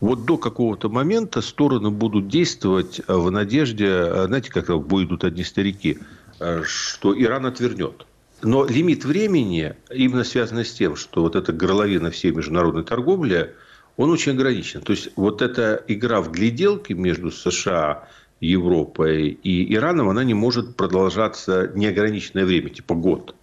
вот 0.00 0.24
до 0.24 0.36
какого-то 0.36 0.88
момента 0.88 1.40
стороны 1.40 1.90
будут 1.90 2.28
действовать 2.28 3.00
э, 3.06 3.14
в 3.14 3.30
надежде, 3.30 3.86
э, 3.88 4.26
знаете, 4.26 4.50
как 4.50 4.68
идут 4.68 5.24
одни 5.24 5.44
старики, 5.44 5.98
э, 6.40 6.62
что 6.64 7.18
Иран 7.18 7.46
отвернет. 7.46 8.06
Но 8.42 8.66
лимит 8.66 9.04
времени, 9.04 9.74
именно 9.90 10.24
связанный 10.24 10.64
с 10.64 10.72
тем, 10.72 10.96
что 10.96 11.22
вот 11.22 11.36
эта 11.36 11.52
горловина 11.52 12.10
всей 12.10 12.32
международной 12.32 12.84
торговли, 12.84 13.54
он 13.96 14.10
очень 14.10 14.32
ограничен. 14.32 14.82
То 14.82 14.92
есть, 14.92 15.08
вот 15.16 15.40
эта 15.40 15.82
игра 15.88 16.20
в 16.20 16.30
гляделки 16.30 16.92
между 16.92 17.30
США, 17.30 18.08
Европой 18.40 19.28
и 19.28 19.74
Ираном, 19.74 20.10
она 20.10 20.22
не 20.22 20.34
может 20.34 20.76
продолжаться 20.76 21.72
неограниченное 21.74 22.44
время, 22.44 22.68
типа 22.68 22.94
год. 22.94 23.34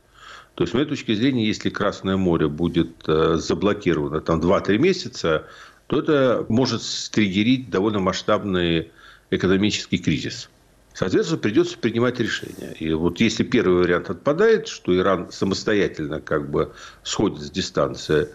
То 0.54 0.64
есть, 0.64 0.72
с 0.72 0.74
моей 0.76 0.86
точки 0.86 1.16
зрения, 1.16 1.48
если 1.48 1.72
Красное 1.72 2.16
море 2.16 2.48
будет 2.48 3.04
заблокировано 3.08 4.22
там 4.22 4.40
2-3 4.40 4.78
месяца, 4.78 5.48
то 5.94 6.00
это 6.00 6.46
может 6.50 6.82
стригерить 6.82 7.70
довольно 7.70 8.00
масштабный 8.00 8.92
экономический 9.30 10.00
кризис. 10.00 10.50
Соответственно, 10.96 11.40
придется 11.40 11.78
принимать 11.78 12.20
решения. 12.20 12.76
И 12.80 12.92
вот 12.94 13.20
если 13.20 13.44
первый 13.44 13.84
вариант 13.84 14.10
отпадает, 14.10 14.68
что 14.68 14.98
Иран 14.98 15.32
самостоятельно 15.32 16.20
как 16.20 16.50
бы 16.50 16.74
сходит 17.04 17.42
с 17.42 17.52
дистанции, 17.52 18.28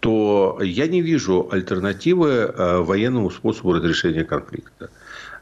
то 0.00 0.60
я 0.62 0.86
не 0.86 1.00
вижу 1.00 1.48
альтернативы 1.50 2.28
э, 2.28 2.78
военному 2.80 3.30
способу 3.30 3.72
разрешения 3.72 4.24
конфликта. 4.24 4.90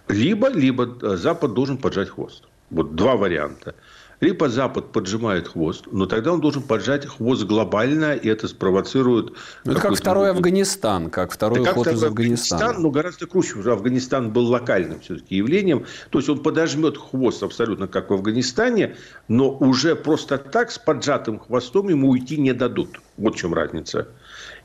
Либо, 0.07 0.49
либо 0.49 1.17
Запад 1.17 1.53
должен 1.53 1.79
поджать 1.79 2.11
хвост. 2.11 2.45
Вот 2.71 2.95
два 2.95 3.17
варианта. 3.17 3.75
Либо 4.21 4.49
Запад 4.49 4.93
поджимает 4.93 5.49
хвост, 5.49 5.85
но 5.91 6.07
тогда 6.07 6.33
он 6.33 6.41
должен 6.41 6.63
поджать 6.63 7.07
хвост 7.07 7.45
глобально, 7.45 8.15
и 8.15 8.29
это 8.29 8.49
спровоцирует... 8.49 9.33
Ну, 9.65 9.73
это 9.73 9.81
как 9.81 9.95
второй 9.95 10.31
Афганистан, 10.31 11.11
как 11.11 11.33
второй 11.33 11.63
да 11.63 11.73
уход 11.73 11.89
из 11.89 12.03
Афганистана. 12.03 12.63
Афганистан, 12.63 12.83
но 12.83 12.91
гораздо 12.91 13.27
круче. 13.27 13.59
Уже 13.59 13.73
Афганистан 13.73 14.31
был 14.31 14.47
локальным 14.47 15.01
все-таки 15.01 15.37
явлением. 15.37 15.85
То 16.11 16.19
есть, 16.19 16.29
он 16.29 16.43
подожмет 16.43 16.97
хвост 16.97 17.43
абсолютно 17.43 17.89
как 17.89 18.11
в 18.11 18.15
Афганистане, 18.15 18.97
но 19.29 19.51
уже 19.51 19.95
просто 19.95 20.39
так 20.39 20.71
с 20.71 20.79
поджатым 20.79 21.39
хвостом 21.39 21.89
ему 21.89 22.09
уйти 22.09 22.39
не 22.39 22.55
дадут. 22.55 23.01
Вот 23.19 23.35
в 23.35 23.39
чем 23.39 23.53
разница. 23.53 24.09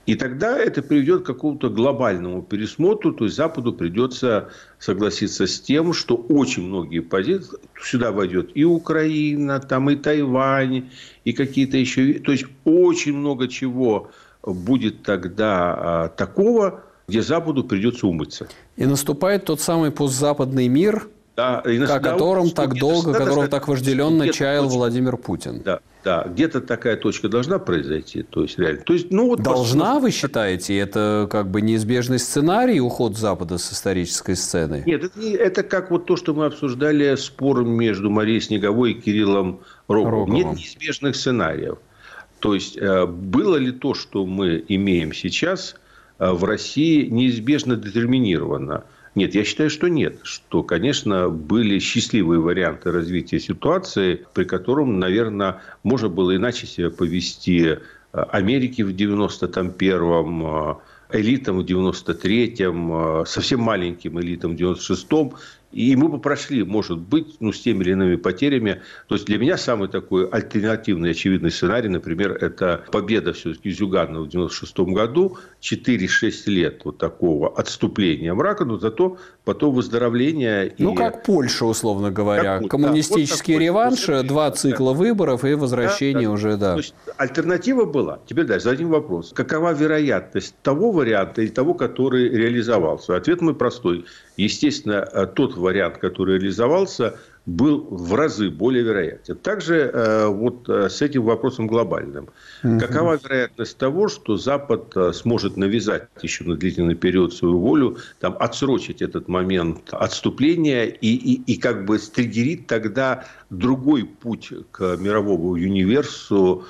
И 0.07 0.15
тогда 0.15 0.57
это 0.57 0.81
приведет 0.81 1.23
к 1.23 1.27
какому-то 1.27 1.69
глобальному 1.69 2.41
пересмотру, 2.41 3.13
то 3.13 3.25
есть 3.25 3.37
Западу 3.37 3.71
придется 3.71 4.49
согласиться 4.79 5.45
с 5.45 5.61
тем, 5.61 5.93
что 5.93 6.15
очень 6.15 6.63
многие 6.63 7.01
позиции, 7.01 7.57
сюда 7.81 8.11
войдет 8.11 8.49
и 8.55 8.63
Украина, 8.63 9.59
там 9.59 9.89
и 9.91 9.95
Тайвань, 9.95 10.89
и 11.23 11.33
какие-то 11.33 11.77
еще, 11.77 12.13
то 12.13 12.31
есть 12.31 12.45
очень 12.65 13.15
много 13.15 13.47
чего 13.47 14.09
будет 14.43 15.03
тогда 15.03 16.05
а, 16.05 16.07
такого, 16.09 16.83
где 17.07 17.21
Западу 17.21 17.63
придется 17.63 18.07
умыться. 18.07 18.47
И 18.77 18.85
наступает 18.85 19.45
тот 19.45 19.61
самый 19.61 19.91
постзападный 19.91 20.67
мир, 20.67 21.07
да, 21.35 21.59
о 21.59 21.99
котором 21.99 22.51
так 22.51 22.73
долго, 22.73 23.13
которого 23.13 23.47
так 23.47 23.67
вожделенно 23.67 24.31
чаял 24.33 24.67
Владимир 24.67 25.17
Путин. 25.17 25.61
Да, 25.63 25.79
да, 26.03 26.25
где-то 26.27 26.61
такая 26.61 26.97
точка 26.97 27.29
должна 27.29 27.59
произойти. 27.59 28.23
То 28.23 28.41
есть, 28.41 28.57
реально. 28.57 28.81
То 28.81 28.93
есть, 28.93 29.11
ну, 29.11 29.27
вот 29.27 29.41
должна, 29.41 29.99
вы 29.99 30.11
считаете? 30.11 30.77
Это 30.77 31.27
как 31.29 31.49
бы 31.49 31.61
неизбежный 31.61 32.19
сценарий, 32.19 32.81
уход 32.81 33.17
Запада 33.17 33.57
с 33.57 33.71
исторической 33.71 34.35
сцены? 34.35 34.83
Нет, 34.85 35.03
это, 35.03 35.21
это 35.21 35.63
как 35.63 35.91
вот 35.91 36.05
то, 36.05 36.17
что 36.17 36.33
мы 36.33 36.45
обсуждали 36.45 37.15
спор 37.15 37.63
между 37.63 38.09
Марией 38.09 38.41
Снеговой 38.41 38.91
и 38.91 39.01
Кириллом 39.01 39.61
Роговым. 39.87 40.31
Роговым. 40.31 40.33
Нет 40.33 40.57
неизбежных 40.57 41.15
сценариев. 41.15 41.77
То 42.39 42.55
есть, 42.55 42.77
э, 42.77 43.05
было 43.05 43.55
ли 43.57 43.71
то, 43.71 43.93
что 43.93 44.25
мы 44.25 44.63
имеем 44.67 45.13
сейчас 45.13 45.75
э, 46.17 46.31
в 46.31 46.43
России, 46.43 47.05
неизбежно 47.05 47.75
детерминировано? 47.75 48.83
Нет, 49.13 49.35
я 49.35 49.43
считаю, 49.43 49.69
что 49.69 49.89
нет. 49.89 50.19
Что, 50.23 50.63
конечно, 50.63 51.29
были 51.29 51.79
счастливые 51.79 52.39
варианты 52.39 52.91
развития 52.91 53.39
ситуации, 53.39 54.25
при 54.33 54.45
котором, 54.45 54.99
наверное, 54.99 55.61
можно 55.83 56.07
было 56.07 56.35
иначе 56.35 56.65
себя 56.65 56.89
повести 56.89 57.61
э, 57.61 57.77
Америке 58.13 58.85
в 58.85 58.89
91-м, 58.89 60.45
э, 60.45 60.75
элитам 61.11 61.57
в 61.59 61.65
93-м, 61.65 63.21
э, 63.21 63.25
совсем 63.25 63.59
маленьким 63.59 64.19
элитам 64.21 64.55
в 64.55 64.59
96-м 64.59 65.33
и 65.71 65.95
мы 65.95 66.09
бы 66.09 66.19
прошли, 66.19 66.63
может 66.63 66.99
быть, 66.99 67.37
ну, 67.39 67.51
с 67.51 67.59
теми 67.61 67.83
или 67.83 67.91
иными 67.91 68.15
потерями. 68.15 68.81
То 69.07 69.15
есть, 69.15 69.25
для 69.25 69.37
меня 69.37 69.57
самый 69.57 69.87
такой 69.87 70.27
альтернативный, 70.27 71.11
очевидный 71.11 71.51
сценарий, 71.51 71.89
например, 71.89 72.33
это 72.33 72.83
победа 72.91 73.33
все-таки 73.33 73.71
Зюганова 73.71 74.25
в 74.25 74.29
96 74.29 74.79
году, 74.79 75.37
4-6 75.61 76.31
лет 76.47 76.81
вот 76.83 76.97
такого 76.97 77.49
отступления 77.49 78.33
мрака, 78.33 78.65
но 78.65 78.77
зато 78.77 79.17
потом 79.45 79.73
выздоровление. 79.73 80.73
Ну, 80.77 80.93
и... 80.93 80.97
как 80.97 81.23
Польша, 81.23 81.65
условно 81.65 82.11
говоря. 82.11 82.59
Как, 82.59 82.69
Коммунистический 82.69 83.53
вот 83.53 83.61
реванш, 83.61 84.05
два 84.25 84.51
цикла 84.51 84.93
да. 84.93 84.99
выборов 84.99 85.45
и 85.45 85.53
возвращение 85.53 86.23
да, 86.23 86.27
да. 86.27 86.31
уже, 86.31 86.57
да. 86.57 86.71
То 86.73 86.77
есть, 86.79 86.93
альтернатива 87.17 87.85
была. 87.85 88.19
Теперь 88.25 88.45
дальше 88.45 88.65
зададим 88.65 88.89
вопрос. 88.89 89.31
Какова 89.33 89.73
вероятность 89.73 90.55
того 90.61 90.91
варианта 90.91 91.41
и 91.41 91.47
того, 91.47 91.73
который 91.73 92.29
реализовался? 92.29 93.15
Ответ 93.15 93.41
мой 93.41 93.55
простой. 93.55 94.05
Естественно, 94.43 95.05
тот 95.35 95.55
вариант, 95.55 95.97
который 95.97 96.39
реализовался, 96.39 97.15
был 97.45 97.87
в 97.89 98.13
разы 98.13 98.49
более 98.49 98.83
вероятен. 98.83 99.35
Также 99.35 99.75
э, 99.75 100.27
вот 100.27 100.69
э, 100.69 100.89
с 100.89 101.01
этим 101.01 101.23
вопросом 101.23 101.65
глобальным. 101.67 102.29
Угу. 102.63 102.79
Какова 102.79 103.19
вероятность 103.21 103.77
того, 103.77 104.09
что 104.09 104.37
Запад 104.37 104.95
э, 104.95 105.11
сможет 105.13 105.57
навязать 105.57 106.03
еще 106.21 106.43
на 106.43 106.55
длительный 106.55 106.95
период 106.95 107.33
свою 107.33 107.57
волю, 107.57 107.97
там, 108.19 108.35
отсрочить 108.39 109.01
этот 109.01 109.27
момент 109.27 109.89
отступления 109.91 110.85
и, 110.85 111.15
и, 111.15 111.53
и 111.53 111.57
как 111.57 111.85
бы 111.85 111.97
стригерить 111.97 112.67
тогда 112.67 113.25
другой 113.49 114.05
путь 114.05 114.53
к 114.71 114.97
мировому 114.97 115.49
универсу, 115.49 116.65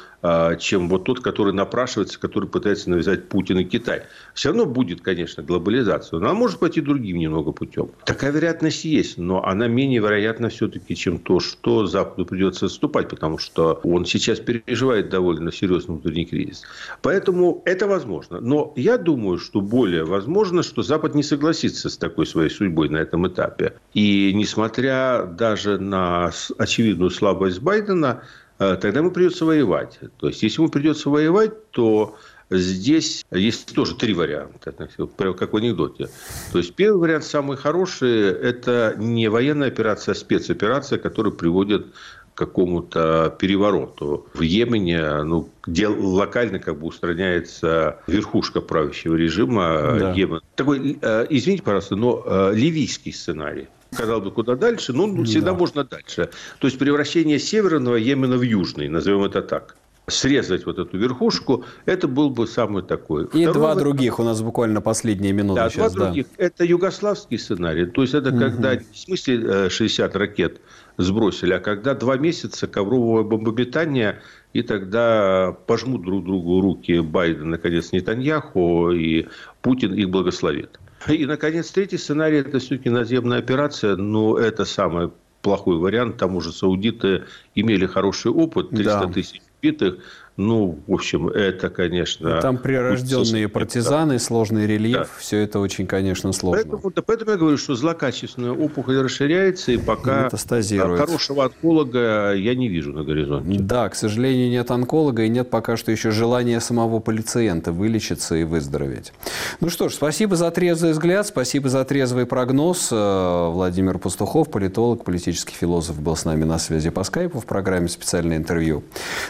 чем 0.59 0.89
вот 0.89 1.03
тот, 1.05 1.21
который 1.21 1.53
напрашивается, 1.53 2.19
который 2.19 2.47
пытается 2.47 2.89
навязать 2.89 3.27
Путин 3.27 3.59
и 3.59 3.63
Китай. 3.63 4.03
Все 4.33 4.49
равно 4.49 4.65
будет, 4.65 5.01
конечно, 5.01 5.43
глобализация, 5.43 6.19
но 6.19 6.27
она 6.27 6.35
может 6.35 6.59
пойти 6.59 6.81
другим 6.81 7.17
немного 7.17 7.51
путем. 7.51 7.89
Такая 8.05 8.31
вероятность 8.31 8.85
есть, 8.85 9.17
но 9.17 9.43
она 9.43 9.67
менее 9.67 9.99
вероятна 9.99 10.49
все-таки, 10.49 10.95
чем 10.95 11.17
то, 11.17 11.39
что 11.39 11.85
Западу 11.85 12.25
придется 12.25 12.67
отступать, 12.67 13.09
потому 13.09 13.37
что 13.37 13.79
он 13.83 14.05
сейчас 14.05 14.39
переживает 14.39 15.09
довольно 15.09 15.51
серьезный 15.51 15.95
внутренний 15.95 16.25
кризис. 16.25 16.63
Поэтому 17.01 17.61
это 17.65 17.87
возможно. 17.87 18.39
Но 18.39 18.73
я 18.75 18.97
думаю, 18.97 19.39
что 19.39 19.61
более 19.61 20.05
возможно, 20.05 20.63
что 20.63 20.83
Запад 20.83 21.15
не 21.15 21.23
согласится 21.23 21.89
с 21.89 21.97
такой 21.97 22.25
своей 22.25 22.49
судьбой 22.49 22.89
на 22.89 22.97
этом 22.97 23.27
этапе. 23.27 23.73
И 23.93 24.31
несмотря 24.33 25.25
даже 25.25 25.79
на 25.79 26.31
очевидную 26.57 27.09
слабость 27.09 27.61
Байдена, 27.61 28.23
тогда 28.61 28.99
ему 28.99 29.11
придется 29.11 29.45
воевать. 29.45 29.99
То 30.17 30.27
есть, 30.27 30.43
если 30.43 30.61
ему 30.61 30.69
придется 30.69 31.09
воевать, 31.09 31.71
то 31.71 32.15
здесь 32.51 33.25
есть 33.31 33.73
тоже 33.73 33.95
три 33.95 34.13
варианта, 34.13 34.73
прямо 35.17 35.33
как 35.33 35.53
в 35.53 35.57
анекдоте. 35.57 36.09
То 36.51 36.59
есть, 36.59 36.75
первый 36.75 36.99
вариант, 36.99 37.23
самый 37.23 37.57
хороший, 37.57 38.29
это 38.29 38.95
не 38.97 39.29
военная 39.29 39.69
операция, 39.69 40.13
а 40.13 40.15
спецоперация, 40.15 40.99
которая 40.99 41.33
приводит 41.33 41.87
к 42.33 42.37
какому-то 42.37 43.35
перевороту 43.39 44.27
в 44.33 44.41
Йемене, 44.41 45.23
ну, 45.23 45.49
где 45.63 45.87
локально 45.87 46.59
как 46.59 46.79
бы 46.79 46.87
устраняется 46.87 47.99
верхушка 48.07 48.61
правящего 48.61 49.15
режима 49.15 49.97
да. 49.99 50.13
Йемена. 50.13 50.41
Такой, 50.55 50.97
э, 51.01 51.25
извините, 51.29 51.63
пожалуйста, 51.63 51.95
но 51.95 52.23
э, 52.25 52.51
ливийский 52.53 53.11
сценарий 53.11 53.67
сказал 53.91 54.21
бы, 54.21 54.31
куда 54.31 54.55
дальше, 54.55 54.93
но 54.93 55.07
ну, 55.07 55.23
всегда 55.23 55.51
да. 55.51 55.57
можно 55.57 55.83
дальше. 55.83 56.29
То 56.59 56.67
есть 56.67 56.79
превращение 56.79 57.39
северного 57.39 57.95
Йемена 57.95 58.37
в 58.37 58.41
южный, 58.41 58.87
назовем 58.87 59.23
это 59.23 59.41
так 59.41 59.75
срезать 60.07 60.65
вот 60.65 60.79
эту 60.79 60.97
верхушку, 60.97 61.63
это 61.85 62.07
был 62.07 62.29
бы 62.29 62.47
самый 62.47 62.83
такой. 62.83 63.25
И 63.25 63.27
Второй 63.27 63.53
два 63.53 63.75
других, 63.75 64.19
у 64.19 64.23
нас 64.23 64.41
буквально 64.41 64.81
последние 64.81 65.31
минуты 65.31 65.61
да, 65.61 65.69
сейчас. 65.69 65.93
Два 65.93 66.05
да. 66.05 66.05
других. 66.07 66.27
Это 66.37 66.65
югославский 66.65 67.37
сценарий. 67.37 67.85
То 67.85 68.01
есть, 68.01 68.13
это 68.13 68.29
угу. 68.29 68.39
когда, 68.39 68.77
в 68.77 68.97
смысле 68.97 69.69
60 69.69 70.15
э, 70.15 70.19
ракет 70.19 70.61
сбросили, 70.97 71.53
а 71.53 71.59
когда 71.59 71.93
два 71.93 72.17
месяца 72.17 72.67
коврового 72.67 73.23
бомбометания, 73.23 74.21
и 74.53 74.63
тогда 74.63 75.55
пожмут 75.65 76.03
друг 76.03 76.25
другу 76.25 76.61
руки 76.61 76.99
Байден, 76.99 77.51
наконец, 77.51 77.91
Нетаньяху, 77.91 78.91
и 78.91 79.27
Путин 79.61 79.93
их 79.93 80.09
благословит. 80.09 80.79
И, 81.07 81.25
наконец, 81.25 81.71
третий 81.71 81.97
сценарий– 81.97 82.37
это 82.39 82.59
все-таки 82.59 82.89
наземная 82.89 83.39
операция, 83.39 83.95
но 83.95 84.37
это 84.37 84.65
самый 84.65 85.11
плохой 85.41 85.77
вариант. 85.77 86.17
Там 86.17 86.35
уже 86.35 86.51
саудиты 86.51 87.25
имели 87.55 87.85
хороший 87.85 88.31
опыт, 88.31 88.69
300 88.69 88.83
да. 88.83 89.07
тысяч 89.07 89.41
убитых. 89.61 90.03
Ну, 90.37 90.79
в 90.87 90.93
общем, 90.93 91.27
это, 91.27 91.69
конечно... 91.69 92.39
Там 92.41 92.57
прирожденные 92.57 93.49
партизаны, 93.49 94.13
да. 94.13 94.19
сложный 94.19 94.65
рельеф, 94.65 94.97
да. 94.97 95.07
все 95.19 95.39
это 95.39 95.59
очень, 95.59 95.85
конечно, 95.85 96.31
сложно. 96.31 96.63
Поэтому, 96.63 96.93
да, 96.95 97.01
поэтому 97.01 97.31
я 97.31 97.37
говорю, 97.37 97.57
что 97.57 97.75
злокачественная 97.75 98.51
опухоль 98.51 99.01
расширяется, 99.01 99.73
и 99.73 99.77
пока 99.77 100.29
хорошего 100.29 101.45
онколога 101.45 102.33
я 102.33 102.55
не 102.55 102.69
вижу 102.69 102.93
на 102.93 103.03
горизонте. 103.03 103.59
Да, 103.59 103.89
к 103.89 103.95
сожалению, 103.95 104.49
нет 104.49 104.71
онколога, 104.71 105.23
и 105.23 105.29
нет 105.29 105.49
пока 105.49 105.75
что 105.75 105.91
еще 105.91 106.11
желания 106.11 106.59
самого 106.61 106.99
пациента 106.99 107.71
вылечиться 107.73 108.35
и 108.35 108.43
выздороветь. 108.43 109.13
Ну 109.59 109.69
что 109.69 109.89
ж, 109.89 109.93
спасибо 109.93 110.35
за 110.35 110.49
трезвый 110.51 110.91
взгляд, 110.91 111.27
спасибо 111.27 111.69
за 111.69 111.83
трезвый 111.83 112.25
прогноз. 112.25 112.89
Э, 112.91 113.49
Владимир 113.51 113.97
Пастухов, 113.99 114.49
политолог, 114.49 115.03
политический 115.03 115.55
философ, 115.55 115.99
был 116.01 116.15
с 116.15 116.25
нами 116.25 116.45
на 116.45 116.57
связи 116.57 116.89
по 116.89 117.03
скайпу 117.03 117.39
в 117.39 117.45
программе 117.45 117.89
«Специальное 117.89 118.37
интервью». 118.37 118.83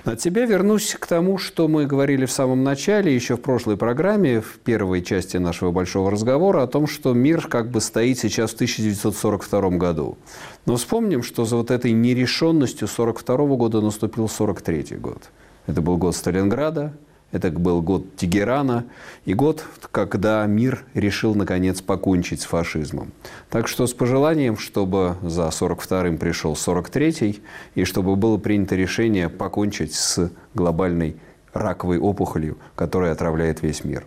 На 0.05 0.15
тебя 0.15 0.45
вернусь 0.45 0.90
вернусь 0.91 0.99
к 0.99 1.07
тому, 1.07 1.37
что 1.37 1.67
мы 1.67 1.85
говорили 1.85 2.25
в 2.25 2.31
самом 2.31 2.63
начале, 2.63 3.13
еще 3.13 3.35
в 3.35 3.41
прошлой 3.41 3.77
программе, 3.77 4.41
в 4.41 4.59
первой 4.63 5.01
части 5.01 5.37
нашего 5.37 5.71
большого 5.71 6.11
разговора, 6.11 6.63
о 6.63 6.67
том, 6.67 6.87
что 6.87 7.13
мир 7.13 7.47
как 7.47 7.69
бы 7.69 7.81
стоит 7.81 8.19
сейчас 8.19 8.51
в 8.51 8.55
1942 8.55 9.77
году. 9.77 10.17
Но 10.65 10.75
вспомним, 10.75 11.23
что 11.23 11.45
за 11.45 11.55
вот 11.55 11.71
этой 11.71 11.91
нерешенностью 11.91 12.87
1942 12.87 13.55
года 13.57 13.81
наступил 13.81 14.25
1943 14.25 14.97
год. 14.97 15.29
Это 15.67 15.81
был 15.81 15.97
год 15.97 16.15
Сталинграда, 16.15 16.93
это 17.31 17.51
был 17.51 17.81
год 17.81 18.15
Тегерана 18.15 18.85
и 19.25 19.33
год, 19.33 19.65
когда 19.91 20.45
мир 20.45 20.83
решил, 20.93 21.35
наконец, 21.35 21.81
покончить 21.81 22.41
с 22.41 22.45
фашизмом. 22.45 23.11
Так 23.49 23.67
что 23.67 23.87
с 23.87 23.93
пожеланием, 23.93 24.57
чтобы 24.57 25.17
за 25.21 25.47
42-м 25.47 26.17
пришел 26.17 26.53
43-й, 26.53 27.41
и 27.75 27.83
чтобы 27.83 28.15
было 28.15 28.37
принято 28.37 28.75
решение 28.75 29.29
покончить 29.29 29.93
с 29.93 30.31
глобальной 30.53 31.15
раковой 31.53 31.99
опухолью, 31.99 32.57
которая 32.75 33.11
отравляет 33.11 33.61
весь 33.61 33.83
мир. 33.83 34.05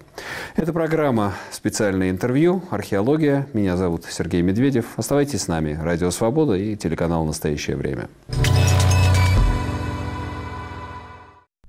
Это 0.56 0.72
программа 0.72 1.34
«Специальное 1.50 2.10
интервью. 2.10 2.62
Археология». 2.70 3.46
Меня 3.52 3.76
зовут 3.76 4.04
Сергей 4.08 4.42
Медведев. 4.42 4.86
Оставайтесь 4.96 5.42
с 5.42 5.48
нами. 5.48 5.78
Радио 5.80 6.10
«Свобода» 6.10 6.54
и 6.54 6.76
телеканал 6.76 7.24
«Настоящее 7.24 7.76
время». 7.76 8.08